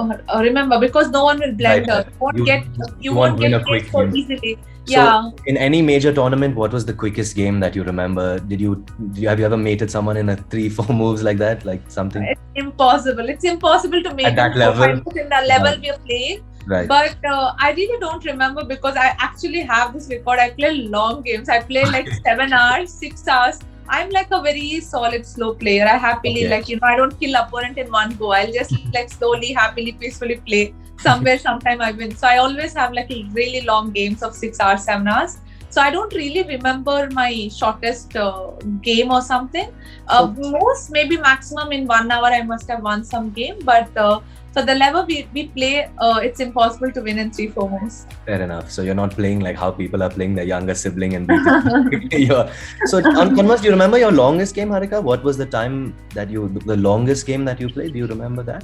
uh, 0.02 0.40
remember 0.40 0.78
because 0.78 1.08
no 1.10 1.24
one 1.24 1.38
will 1.38 1.52
blend 1.52 1.86
Right. 1.88 2.06
You 2.06 2.12
won't 2.20 2.36
You- 2.36 2.44
get 2.44 2.64
you 2.66 2.86
you 3.00 3.14
won't 3.14 3.40
won't 3.40 3.64
get 3.66 3.68
hit 3.68 3.90
so 3.92 4.04
easily. 4.12 4.58
So, 4.84 4.94
yeah, 4.94 5.30
In 5.46 5.56
any 5.56 5.80
major 5.80 6.12
tournament, 6.12 6.56
what 6.56 6.72
was 6.72 6.84
the 6.84 6.92
quickest 6.92 7.36
game 7.36 7.60
that 7.60 7.76
you 7.76 7.84
remember? 7.84 8.40
Did 8.40 8.60
you, 8.60 8.84
do 9.12 9.20
you 9.20 9.28
have 9.28 9.38
you 9.38 9.44
ever 9.46 9.56
mated 9.56 9.90
someone 9.92 10.16
in 10.16 10.28
a 10.28 10.36
three, 10.36 10.68
four 10.68 10.86
moves 11.02 11.22
like 11.22 11.38
that? 11.38 11.64
Like 11.64 11.82
something? 11.88 12.22
it's 12.22 12.40
impossible. 12.56 13.28
It's 13.28 13.44
impossible 13.44 14.02
to 14.02 14.12
make 14.14 14.26
At 14.26 14.36
that 14.36 14.56
level? 14.56 14.84
in 14.84 15.04
the 15.04 15.44
level 15.46 15.66
Right. 15.70 15.80
we 15.80 15.90
are 15.90 15.98
playing. 15.98 16.40
Right. 16.66 16.88
But 16.88 17.16
uh, 17.24 17.54
I 17.58 17.72
really 17.72 17.98
don't 18.00 18.24
remember 18.24 18.64
because 18.64 18.96
I 18.96 19.14
actually 19.18 19.60
have 19.60 19.92
this 19.94 20.08
record. 20.08 20.38
I 20.40 20.50
play 20.50 20.72
long 20.96 21.22
games. 21.22 21.48
I 21.48 21.60
play 21.60 21.84
like 21.84 22.08
seven 22.26 22.52
hours, 22.52 22.92
six 22.92 23.26
hours. 23.28 23.58
I'm 23.88 24.10
like 24.10 24.28
a 24.30 24.40
very 24.40 24.80
solid 24.80 25.26
slow 25.26 25.54
player. 25.54 25.84
I 25.86 25.96
happily 25.96 26.44
Okay. 26.46 26.50
like 26.56 26.68
you 26.68 26.76
know 26.76 26.86
I 26.86 26.96
don't 26.96 27.18
kill 27.20 27.34
opponent 27.36 27.78
in 27.78 27.90
one 27.90 28.14
go. 28.14 28.32
I'll 28.32 28.52
just 28.52 28.74
like 28.94 29.10
slowly, 29.10 29.52
happily, 29.52 29.92
peacefully 29.92 30.36
play. 30.46 30.72
Somewhere, 31.02 31.38
sometime 31.38 31.80
I 31.80 31.92
win. 31.92 32.14
So 32.14 32.26
I 32.28 32.36
always 32.38 32.74
have 32.74 32.92
like 32.92 33.10
really 33.32 33.62
long 33.62 33.90
games 33.90 34.22
of 34.22 34.34
six 34.34 34.60
hours, 34.60 34.84
seven 34.84 35.08
hours. 35.08 35.38
So 35.70 35.80
I 35.80 35.90
don't 35.90 36.12
really 36.14 36.42
remember 36.42 37.08
my 37.12 37.48
shortest 37.48 38.14
uh, 38.14 38.50
game 38.82 39.10
or 39.10 39.22
something. 39.22 39.72
Uh, 40.06 40.26
most 40.38 40.90
maybe 40.90 41.16
maximum 41.16 41.72
in 41.72 41.86
one 41.86 42.10
hour 42.10 42.26
I 42.26 42.42
must 42.42 42.68
have 42.68 42.82
won 42.82 43.04
some 43.04 43.30
game, 43.30 43.58
but 43.64 43.96
uh, 43.96 44.20
for 44.52 44.62
the 44.62 44.74
level 44.74 45.06
we, 45.06 45.26
we 45.32 45.46
play, 45.48 45.88
uh, 45.98 46.20
it's 46.22 46.40
impossible 46.40 46.92
to 46.92 47.00
win 47.00 47.18
in 47.18 47.30
three 47.30 47.48
four 47.48 47.70
moves. 47.70 48.06
Fair 48.26 48.42
enough. 48.42 48.70
So 48.70 48.82
you're 48.82 48.94
not 48.94 49.12
playing 49.12 49.40
like 49.40 49.56
how 49.56 49.70
people 49.70 50.02
are 50.02 50.10
playing 50.10 50.34
their 50.34 50.44
younger 50.44 50.74
sibling 50.74 51.14
and 51.14 51.26
your. 52.12 52.50
So 52.84 52.98
on 52.98 53.34
Converse, 53.34 53.62
do 53.62 53.68
you 53.68 53.72
remember 53.72 53.96
your 53.96 54.12
longest 54.12 54.54
game, 54.54 54.68
Harika? 54.68 55.02
What 55.02 55.24
was 55.24 55.38
the 55.38 55.46
time 55.46 55.96
that 56.12 56.28
you, 56.28 56.48
the 56.66 56.76
longest 56.76 57.26
game 57.26 57.46
that 57.46 57.60
you 57.60 57.70
played? 57.70 57.94
Do 57.94 57.98
you 57.98 58.06
remember 58.06 58.42
that? 58.42 58.62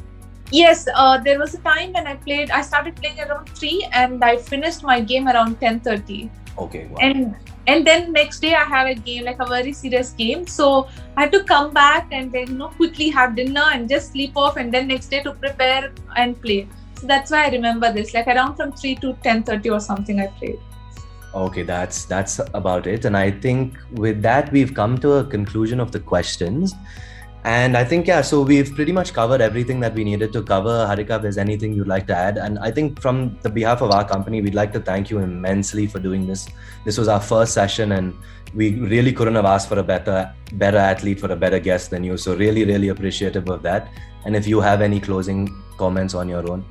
Yes, 0.51 0.89
uh, 0.95 1.19
there 1.19 1.39
was 1.39 1.55
a 1.55 1.59
time 1.59 1.93
when 1.93 2.07
I 2.07 2.15
played. 2.17 2.51
I 2.51 2.63
started 2.63 2.97
playing 2.97 3.21
around 3.21 3.49
three, 3.51 3.87
and 3.93 4.25
I 4.25 4.37
finished 4.37 4.83
my 4.83 5.01
game 5.01 5.29
around 5.29 5.61
ten 5.61 5.81
thirty. 5.81 6.31
Okay. 6.57 6.87
Wow. 6.87 6.97
And 7.01 7.37
and 7.67 7.87
then 7.87 8.13
next 8.13 8.41
day 8.41 8.55
I 8.55 8.65
have 8.65 8.87
a 8.87 8.95
game 8.95 9.25
like 9.25 9.41
a 9.41 9.47
very 9.47 9.73
serious 9.73 10.13
game. 10.13 10.47
So 10.47 10.89
I 11.17 11.23
had 11.23 11.33
to 11.33 11.45
come 11.45 11.75
back 11.75 12.09
and 12.11 12.33
then 12.33 12.49
you 12.49 12.55
know 12.55 12.69
quickly 12.69 13.11
have 13.11 13.37
dinner 13.37 13.67
and 13.73 13.89
just 13.89 14.13
sleep 14.13 14.37
off, 14.37 14.57
and 14.57 14.73
then 14.73 14.89
next 14.89 15.09
day 15.09 15.23
to 15.23 15.33
prepare 15.33 15.93
and 16.17 16.41
play. 16.41 16.67
So 16.95 17.07
that's 17.07 17.31
why 17.31 17.45
I 17.45 17.51
remember 17.51 17.93
this. 17.93 18.15
Like 18.15 18.27
around 18.27 18.57
from 18.57 18.73
three 18.73 18.95
to 18.97 19.13
ten 19.23 19.43
thirty 19.43 19.71
or 19.71 19.81
something, 19.81 20.19
I 20.19 20.29
played. 20.29 20.59
Okay, 21.35 21.63
that's 21.63 22.07
that's 22.07 22.41
about 22.55 22.87
it. 22.87 23.05
And 23.05 23.17
I 23.17 23.31
think 23.31 23.77
with 23.93 24.23
that 24.23 24.51
we've 24.51 24.73
come 24.73 24.97
to 24.99 25.13
a 25.19 25.25
conclusion 25.25 25.79
of 25.79 25.93
the 25.93 26.01
questions. 26.01 26.75
And 27.45 27.77
I 27.77 27.85
think 27.85 28.07
yeah, 28.07 28.21
so 28.21 28.43
we've 28.43 28.75
pretty 28.75 28.93
much 28.93 29.13
covered 29.13 29.41
everything 29.41 29.81
that 29.81 29.95
we 29.95 30.05
needed 30.05 30.33
to 30.33 30.43
cover. 30.43 30.87
Harika, 30.87 31.17
if 31.17 31.23
there's 31.23 31.39
anything 31.39 31.73
you'd 31.73 31.89
like 31.89 32.07
to 32.09 32.17
add, 32.17 32.37
and 32.37 32.59
I 32.59 32.71
think 32.71 33.01
from 33.01 33.39
the 33.43 33.49
behalf 33.49 33.81
of 33.81 33.93
our 33.93 34.07
company, 34.07 34.43
we'd 34.43 34.55
like 34.55 34.73
to 34.73 34.81
thank 34.81 35.09
you 35.09 35.21
immensely 35.21 35.87
for 35.87 35.99
doing 35.99 36.27
this. 36.27 36.49
This 36.85 36.99
was 36.99 37.09
our 37.09 37.21
first 37.21 37.55
session, 37.55 37.93
and 37.93 38.13
we 38.55 38.75
really 38.75 39.13
couldn't 39.13 39.37
have 39.37 39.45
asked 39.45 39.69
for 39.69 39.79
a 39.79 39.83
better 39.83 40.35
better 40.53 40.79
athlete 40.79 41.21
for 41.21 41.31
a 41.31 41.37
better 41.37 41.59
guest 41.59 41.91
than 41.91 42.03
you. 42.03 42.17
So 42.17 42.35
really, 42.35 42.65
really 42.65 42.89
appreciative 42.89 43.49
of 43.49 43.63
that. 43.63 43.89
And 44.25 44.35
if 44.35 44.47
you 44.47 44.61
have 44.61 44.83
any 44.83 45.01
closing 45.01 45.49
comments 45.79 46.15
on 46.15 46.29
your 46.29 46.51
own. 46.51 46.65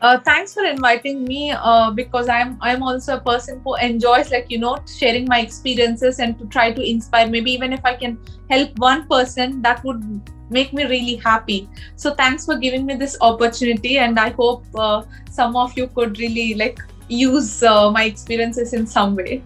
Uh, 0.00 0.18
thanks 0.20 0.54
for 0.54 0.64
inviting 0.64 1.24
me 1.24 1.50
uh, 1.50 1.90
because 1.90 2.28
I'm 2.28 2.56
I'm 2.60 2.84
also 2.84 3.16
a 3.16 3.20
person 3.20 3.60
who 3.64 3.74
enjoys 3.76 4.30
like 4.30 4.46
you 4.48 4.58
know 4.58 4.76
sharing 4.86 5.26
my 5.26 5.40
experiences 5.40 6.20
and 6.20 6.38
to 6.38 6.46
try 6.46 6.70
to 6.72 6.82
inspire. 6.82 7.26
Maybe 7.26 7.50
even 7.52 7.72
if 7.72 7.84
I 7.84 7.94
can 7.94 8.18
help 8.48 8.78
one 8.78 9.08
person, 9.08 9.60
that 9.62 9.84
would 9.84 10.04
make 10.50 10.72
me 10.72 10.84
really 10.84 11.16
happy. 11.16 11.68
So 11.96 12.14
thanks 12.14 12.44
for 12.44 12.56
giving 12.56 12.86
me 12.86 12.94
this 12.94 13.16
opportunity, 13.20 13.98
and 13.98 14.20
I 14.20 14.30
hope 14.30 14.64
uh, 14.74 15.02
some 15.30 15.56
of 15.56 15.76
you 15.76 15.88
could 15.88 16.18
really 16.20 16.54
like 16.54 16.78
use 17.08 17.62
uh, 17.62 17.90
my 17.90 18.04
experiences 18.04 18.72
in 18.74 18.86
some 18.86 19.16
way. 19.16 19.42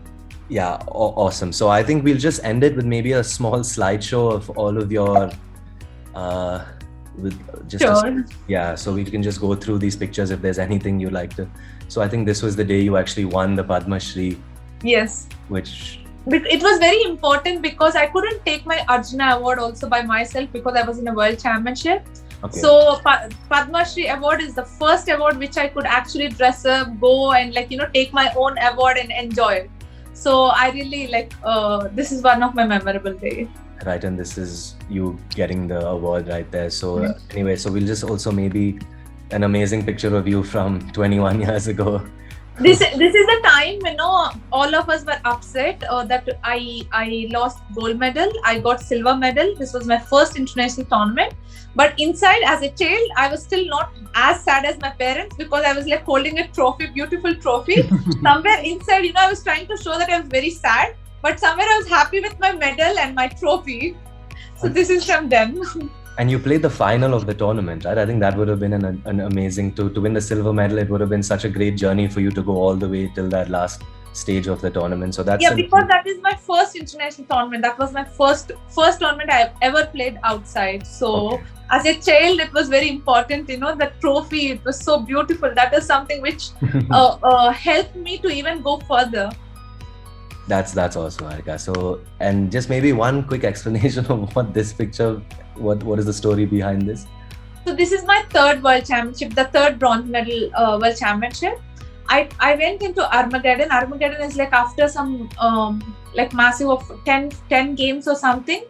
Yeah, 0.48 0.76
awesome. 0.88 1.52
So 1.52 1.68
I 1.68 1.82
think 1.82 2.04
we'll 2.04 2.18
just 2.18 2.44
end 2.44 2.62
it 2.62 2.76
with 2.76 2.84
maybe 2.84 3.12
a 3.12 3.24
small 3.24 3.60
slideshow 3.60 4.32
of 4.34 4.50
all 4.50 4.76
of 4.76 4.92
your, 4.92 5.30
uh, 6.14 6.64
with 7.18 7.68
just 7.68 7.84
a- 7.84 8.24
yeah. 8.48 8.74
So 8.74 8.92
we 8.92 9.04
can 9.04 9.22
just 9.22 9.40
go 9.40 9.54
through 9.54 9.78
these 9.78 9.96
pictures 9.96 10.30
if 10.30 10.40
there's 10.40 10.58
anything 10.58 10.98
you 11.00 11.10
like 11.10 11.34
to. 11.36 11.48
So 11.88 12.00
I 12.02 12.08
think 12.08 12.26
this 12.26 12.42
was 12.42 12.56
the 12.56 12.64
day 12.64 12.80
you 12.80 12.96
actually 12.96 13.24
won 13.26 13.54
the 13.54 13.64
Padma 13.64 14.00
Shri, 14.00 14.38
Yes. 14.82 15.28
which 15.48 15.98
It 16.26 16.62
was 16.62 16.78
very 16.78 17.02
important 17.02 17.62
because 17.62 17.96
I 17.96 18.06
couldn't 18.06 18.44
take 18.46 18.64
my 18.64 18.84
Arjuna 18.88 19.36
award 19.36 19.58
also 19.58 19.88
by 19.88 20.02
myself 20.02 20.48
because 20.52 20.76
I 20.76 20.82
was 20.82 20.98
in 20.98 21.08
a 21.08 21.12
world 21.12 21.38
championship. 21.38 22.06
okay. 22.44 22.60
So 22.60 22.98
pa- 23.04 23.28
Padma 23.48 23.84
Shri 23.84 24.06
award 24.08 24.40
is 24.40 24.54
the 24.54 24.64
first 24.64 25.08
award 25.08 25.36
which 25.38 25.56
I 25.56 25.66
could 25.68 25.84
actually 25.84 26.28
dress 26.28 26.64
up, 26.64 26.92
go 27.00 27.32
and 27.32 27.52
like 27.54 27.70
you 27.72 27.78
know 27.78 27.88
take 27.94 28.12
my 28.12 28.32
own 28.36 28.56
award 28.70 28.96
and 29.02 29.10
enjoy. 29.24 29.68
So 30.14 30.44
I 30.62 30.70
really 30.70 31.08
like 31.08 31.34
uh, 31.42 31.88
this 31.92 32.12
is 32.12 32.22
one 32.22 32.42
of 32.42 32.54
my 32.54 32.66
memorable 32.66 33.14
day. 33.14 33.48
Right, 33.86 34.02
and 34.04 34.18
this 34.18 34.38
is 34.38 34.76
you 34.88 35.18
getting 35.34 35.66
the 35.68 35.86
award 35.86 36.28
right 36.28 36.50
there. 36.50 36.70
So 36.70 36.98
uh, 36.98 37.02
Yes. 37.02 37.20
anyway, 37.30 37.56
so 37.56 37.72
we'll 37.72 37.86
just 37.86 38.04
also 38.04 38.30
maybe 38.32 38.78
an 39.30 39.44
amazing 39.44 39.84
picture 39.84 40.14
of 40.16 40.28
you 40.28 40.42
from 40.42 40.80
21 40.92 41.40
years 41.40 41.66
ago. 41.68 42.02
this 42.64 42.80
this 43.00 43.14
is 43.18 43.26
the 43.28 43.36
time 43.44 43.78
you 43.88 43.92
know 43.98 44.30
all 44.56 44.74
of 44.78 44.90
us 44.94 45.04
were 45.10 45.14
upset 45.30 45.84
uh, 45.88 46.04
that 46.10 46.26
I 46.44 46.82
I 46.92 47.26
lost 47.36 47.62
gold 47.78 47.98
medal. 48.02 48.34
I 48.44 48.58
got 48.66 48.82
silver 48.88 49.14
medal. 49.22 49.54
This 49.62 49.72
was 49.72 49.86
my 49.92 49.98
first 50.10 50.36
international 50.42 50.86
tournament. 50.92 51.32
But 51.80 51.94
inside, 52.06 52.42
as 52.54 52.62
a 52.66 52.68
child, 52.80 53.12
I 53.16 53.28
was 53.34 53.42
still 53.44 53.64
not 53.74 53.94
as 54.14 54.42
sad 54.48 54.66
as 54.70 54.78
my 54.80 54.90
parents 54.90 55.36
because 55.36 55.64
I 55.64 55.72
was 55.78 55.86
like 55.92 56.04
holding 56.04 56.40
a 56.40 56.46
trophy, 56.48 56.88
beautiful 56.98 57.34
trophy. 57.46 57.78
somewhere 58.26 58.58
inside, 58.72 59.06
you 59.06 59.14
know, 59.14 59.22
I 59.22 59.30
was 59.30 59.42
trying 59.42 59.66
to 59.68 59.78
show 59.84 59.96
that 60.02 60.10
I 60.10 60.18
was 60.20 60.28
very 60.28 60.50
sad, 60.50 60.94
but 61.22 61.40
somewhere 61.40 61.66
I 61.66 61.78
was 61.78 61.88
happy 61.88 62.20
with 62.20 62.38
my 62.40 62.52
medal 62.52 62.98
and 62.98 63.14
my 63.14 63.28
trophy. 63.28 63.96
So 64.56 64.68
this 64.68 64.90
is 64.90 65.04
from 65.04 65.28
them. 65.28 65.60
and 66.18 66.30
you 66.30 66.38
played 66.38 66.62
the 66.62 66.70
final 66.70 67.14
of 67.14 67.24
the 67.28 67.32
tournament 67.32 67.86
right 67.86 67.98
i 68.00 68.04
think 68.08 68.20
that 68.20 68.36
would 68.36 68.46
have 68.46 68.60
been 68.60 68.74
an, 68.74 69.02
an 69.06 69.20
amazing 69.20 69.72
to, 69.76 69.88
to 69.90 70.00
win 70.00 70.12
the 70.12 70.20
silver 70.20 70.52
medal 70.52 70.76
it 70.76 70.90
would 70.90 71.00
have 71.00 71.08
been 71.08 71.22
such 71.22 71.46
a 71.46 71.48
great 71.48 71.74
journey 71.74 72.06
for 72.06 72.20
you 72.20 72.30
to 72.30 72.42
go 72.42 72.52
all 72.52 72.76
the 72.76 72.88
way 72.88 73.10
till 73.14 73.30
that 73.30 73.48
last 73.48 73.82
stage 74.12 74.46
of 74.46 74.60
the 74.60 74.70
tournament 74.70 75.14
so 75.14 75.22
that's 75.22 75.42
yeah 75.42 75.54
because 75.54 75.84
that 75.88 76.06
is 76.06 76.20
my 76.20 76.34
first 76.34 76.76
international 76.76 77.26
tournament 77.28 77.62
that 77.62 77.78
was 77.78 77.92
my 77.92 78.04
first 78.04 78.52
first 78.68 79.00
tournament 79.00 79.30
i 79.30 79.36
have 79.36 79.54
ever 79.62 79.86
played 79.86 80.18
outside 80.22 80.86
so 80.86 81.34
okay. 81.34 81.44
as 81.70 81.86
a 81.86 81.94
child 81.94 82.40
it 82.40 82.52
was 82.52 82.68
very 82.68 82.90
important 82.90 83.48
you 83.48 83.56
know 83.56 83.74
the 83.74 83.90
trophy 84.00 84.50
it 84.50 84.64
was 84.64 84.78
so 84.78 85.00
beautiful 85.00 85.54
that 85.54 85.72
is 85.72 85.86
something 85.86 86.20
which 86.20 86.50
uh, 86.90 87.16
uh, 87.22 87.50
helped 87.50 87.96
me 87.96 88.18
to 88.18 88.28
even 88.28 88.60
go 88.60 88.78
further 88.80 89.30
that's 90.52 90.72
that's 90.78 90.96
awesome 90.96 91.26
Harika. 91.30 91.58
so 91.58 92.00
and 92.20 92.52
just 92.56 92.68
maybe 92.68 92.92
one 92.92 93.24
quick 93.32 93.44
explanation 93.52 94.06
of 94.14 94.36
what 94.36 94.52
this 94.58 94.72
picture 94.72 95.10
what 95.56 95.82
what 95.82 95.98
is 95.98 96.06
the 96.06 96.12
story 96.12 96.46
behind 96.46 96.82
this? 96.82 97.06
So 97.64 97.74
this 97.74 97.92
is 97.92 98.04
my 98.04 98.24
third 98.30 98.62
world 98.62 98.84
championship, 98.84 99.34
the 99.34 99.44
third 99.56 99.78
bronze 99.78 100.10
medal 100.10 100.50
uh, 100.54 100.78
world 100.82 100.96
championship. 100.96 101.60
I 102.08 102.28
I 102.40 102.54
went 102.56 102.82
into 102.82 103.04
Armageddon. 103.16 103.70
Armageddon 103.70 104.22
is 104.28 104.36
like 104.36 104.52
after 104.52 104.88
some 104.88 105.28
um, 105.38 105.80
like 106.14 106.32
massive 106.32 106.68
of 106.68 106.90
10, 107.04 107.30
10 107.48 107.74
games 107.74 108.08
or 108.08 108.16
something. 108.16 108.64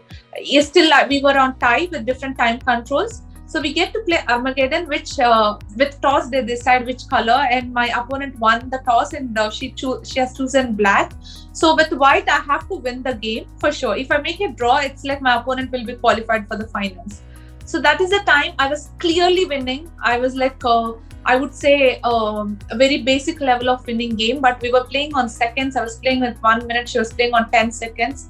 Still 0.60 0.90
we 1.08 1.22
were 1.22 1.36
on 1.38 1.58
tie 1.58 1.88
with 1.90 2.06
different 2.06 2.38
time 2.38 2.60
controls. 2.60 3.22
So 3.52 3.60
we 3.60 3.74
get 3.74 3.92
to 3.92 4.00
play 4.00 4.18
Armageddon, 4.30 4.86
which 4.88 5.18
uh, 5.18 5.58
with 5.76 6.00
toss 6.00 6.30
they 6.30 6.42
decide 6.42 6.86
which 6.86 7.06
color, 7.06 7.46
and 7.56 7.70
my 7.70 7.88
opponent 7.88 8.38
won 8.38 8.70
the 8.70 8.78
toss, 8.86 9.12
and 9.12 9.38
uh, 9.38 9.50
she 9.50 9.72
cho- 9.72 10.02
she 10.02 10.20
has 10.20 10.34
chosen 10.38 10.70
black. 10.74 11.12
So 11.52 11.74
with 11.80 11.92
white, 11.92 12.30
I 12.30 12.38
have 12.46 12.66
to 12.68 12.76
win 12.76 13.02
the 13.02 13.12
game 13.12 13.50
for 13.58 13.70
sure. 13.70 13.94
If 13.94 14.10
I 14.10 14.22
make 14.28 14.40
a 14.40 14.48
draw, 14.62 14.78
it's 14.78 15.04
like 15.04 15.20
my 15.20 15.34
opponent 15.40 15.70
will 15.70 15.84
be 15.84 15.96
qualified 16.06 16.48
for 16.48 16.56
the 16.56 16.66
finals. 16.68 17.20
So 17.66 17.82
that 17.88 18.00
is 18.00 18.08
the 18.08 18.22
time 18.30 18.54
I 18.58 18.70
was 18.70 18.88
clearly 18.98 19.44
winning. 19.44 19.90
I 20.02 20.18
was 20.26 20.34
like. 20.34 20.64
Uh, 20.64 20.92
I 21.24 21.36
would 21.36 21.54
say 21.54 22.00
um, 22.00 22.58
a 22.72 22.76
very 22.76 23.02
basic 23.02 23.40
level 23.40 23.68
of 23.70 23.86
winning 23.86 24.16
game, 24.16 24.40
but 24.40 24.60
we 24.60 24.72
were 24.72 24.82
playing 24.82 25.14
on 25.14 25.28
seconds. 25.28 25.76
I 25.76 25.82
was 25.82 25.98
playing 25.98 26.20
with 26.20 26.40
one 26.42 26.66
minute, 26.66 26.88
she 26.88 26.98
was 26.98 27.12
playing 27.12 27.32
on 27.32 27.48
10 27.52 27.70
seconds. 27.70 28.28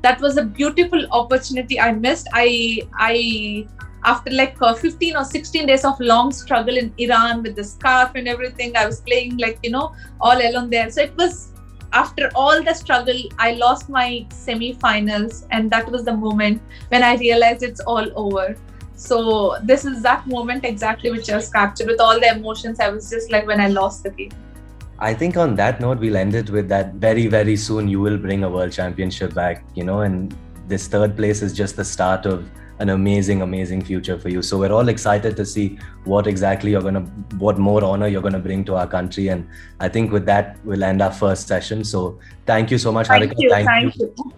That 0.00 0.20
was 0.20 0.38
a 0.38 0.44
beautiful 0.44 1.06
opportunity 1.12 1.78
I 1.78 1.92
missed. 1.92 2.26
I 2.32 2.80
I 2.98 3.68
after 4.04 4.30
like 4.30 4.56
uh, 4.60 4.74
15 4.74 5.16
or 5.16 5.24
16 5.24 5.66
days 5.66 5.84
of 5.84 5.98
long 6.00 6.32
struggle 6.32 6.76
in 6.76 6.92
Iran 6.98 7.42
with 7.42 7.56
the 7.56 7.64
scarf 7.64 8.12
and 8.14 8.26
everything, 8.26 8.76
I 8.76 8.86
was 8.86 9.00
playing 9.00 9.36
like, 9.36 9.58
you 9.62 9.70
know, 9.70 9.94
all 10.20 10.36
alone 10.36 10.70
there. 10.70 10.90
So 10.90 11.02
it 11.02 11.16
was 11.16 11.52
after 11.92 12.30
all 12.34 12.62
the 12.62 12.74
struggle, 12.74 13.20
I 13.38 13.52
lost 13.52 13.88
my 13.88 14.26
semi 14.30 14.72
finals, 14.74 15.46
and 15.50 15.70
that 15.70 15.90
was 15.90 16.04
the 16.04 16.16
moment 16.16 16.62
when 16.88 17.02
I 17.02 17.16
realized 17.16 17.62
it's 17.62 17.80
all 17.80 18.06
over. 18.16 18.56
So 18.96 19.58
this 19.62 19.84
is 19.84 20.02
that 20.02 20.26
moment 20.26 20.64
exactly 20.64 21.10
which 21.10 21.28
I 21.30 21.36
was 21.36 21.50
captured 21.50 21.88
with 21.88 22.00
all 22.00 22.18
the 22.18 22.30
emotions. 22.34 22.80
I 22.80 22.88
was 22.88 23.10
just 23.10 23.30
like 23.30 23.46
when 23.46 23.60
I 23.60 23.68
lost 23.68 24.04
the 24.04 24.10
game. 24.10 24.32
I 24.98 25.12
think 25.12 25.36
on 25.36 25.56
that 25.56 25.80
note, 25.80 25.98
we'll 25.98 26.16
end 26.16 26.34
it 26.34 26.48
with 26.48 26.68
that 26.68 26.94
very, 26.94 27.26
very 27.26 27.56
soon 27.56 27.88
you 27.88 28.00
will 28.00 28.16
bring 28.16 28.44
a 28.44 28.48
world 28.48 28.72
championship 28.72 29.34
back, 29.34 29.64
you 29.74 29.82
know, 29.84 30.02
and 30.02 30.36
this 30.68 30.86
third 30.86 31.16
place 31.16 31.42
is 31.42 31.52
just 31.52 31.76
the 31.76 31.84
start 31.84 32.24
of 32.24 32.48
an 32.82 32.90
amazing, 32.90 33.42
amazing 33.42 33.82
future 33.82 34.18
for 34.18 34.28
you. 34.28 34.42
So 34.42 34.58
we're 34.58 34.72
all 34.72 34.88
excited 34.88 35.36
to 35.36 35.46
see 35.46 35.78
what 36.04 36.26
exactly 36.26 36.72
you're 36.72 36.82
gonna, 36.82 37.02
what 37.38 37.56
more 37.56 37.84
honor 37.84 38.08
you're 38.08 38.22
gonna 38.22 38.40
bring 38.40 38.64
to 38.64 38.74
our 38.74 38.88
country. 38.88 39.28
And 39.28 39.48
I 39.78 39.88
think 39.88 40.10
with 40.10 40.26
that, 40.26 40.56
we'll 40.64 40.82
end 40.82 41.00
our 41.00 41.12
first 41.12 41.46
session. 41.46 41.84
So 41.84 42.18
thank 42.44 42.72
you 42.72 42.78
so 42.78 42.90
much, 42.90 43.06
thank 43.06 43.30
Harika. 43.30 43.34
You, 43.38 43.50
thank, 43.50 43.68
thank 43.68 43.96
you. 43.96 44.14
you. 44.18 44.32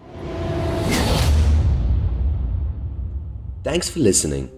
Thanks 3.63 3.89
for 3.89 3.99
listening. 3.99 4.51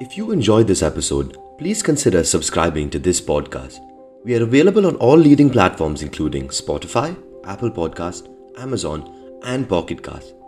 If 0.00 0.16
you 0.16 0.30
enjoyed 0.30 0.68
this 0.68 0.82
episode, 0.82 1.36
please 1.58 1.82
consider 1.82 2.22
subscribing 2.22 2.90
to 2.90 3.00
this 3.00 3.20
podcast. 3.20 3.80
We 4.24 4.36
are 4.36 4.44
available 4.44 4.86
on 4.86 4.94
all 4.96 5.16
leading 5.16 5.50
platforms 5.50 6.02
including 6.02 6.48
Spotify, 6.48 7.16
Apple 7.44 7.72
Podcast, 7.72 8.28
Amazon, 8.56 9.40
and 9.44 9.68
Pocket 9.68 10.04
Cast. 10.04 10.41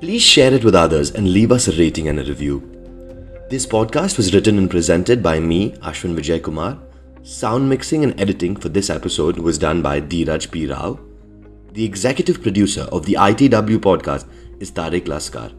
Please 0.00 0.22
share 0.22 0.52
it 0.52 0.62
with 0.62 0.74
others 0.74 1.10
and 1.12 1.32
leave 1.32 1.50
us 1.50 1.68
a 1.68 1.76
rating 1.78 2.08
and 2.08 2.20
a 2.20 2.24
review. 2.24 2.60
This 3.48 3.64
podcast 3.64 4.18
was 4.18 4.34
written 4.34 4.58
and 4.58 4.70
presented 4.70 5.22
by 5.22 5.40
me, 5.40 5.70
Ashwin 5.90 6.14
Vijay 6.14 6.42
Kumar. 6.42 6.78
Sound 7.22 7.68
mixing 7.68 8.04
and 8.04 8.20
editing 8.20 8.56
for 8.56 8.68
this 8.68 8.90
episode 8.90 9.38
was 9.38 9.56
done 9.56 9.80
by 9.80 10.02
Dheeraj 10.02 10.50
P. 10.50 10.66
Rao. 10.66 11.00
The 11.72 11.84
executive 11.84 12.42
producer 12.42 12.82
of 12.92 13.06
the 13.06 13.14
ITW 13.14 13.78
podcast 13.78 14.26
is 14.60 14.70
Tariq 14.70 15.06
Laskar. 15.06 15.54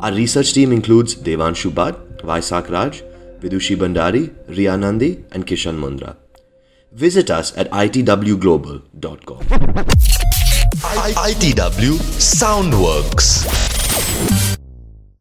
Our 0.00 0.12
research 0.12 0.52
team 0.52 0.70
includes 0.70 1.14
Devanshu 1.14 1.70
Bhatt, 1.70 2.20
Vaisak 2.20 2.68
Raj, 2.68 3.02
Vidushi 3.40 3.76
Bandari, 3.76 4.34
Ria 4.54 4.76
Nandi, 4.76 5.24
and 5.32 5.46
Kishan 5.46 5.78
Mundra. 5.78 6.16
Visit 6.92 7.30
us 7.30 7.56
at 7.56 7.70
itwglobal.com. 7.70 10.25
ITW 10.82 11.96
Soundworx. 12.18 13.46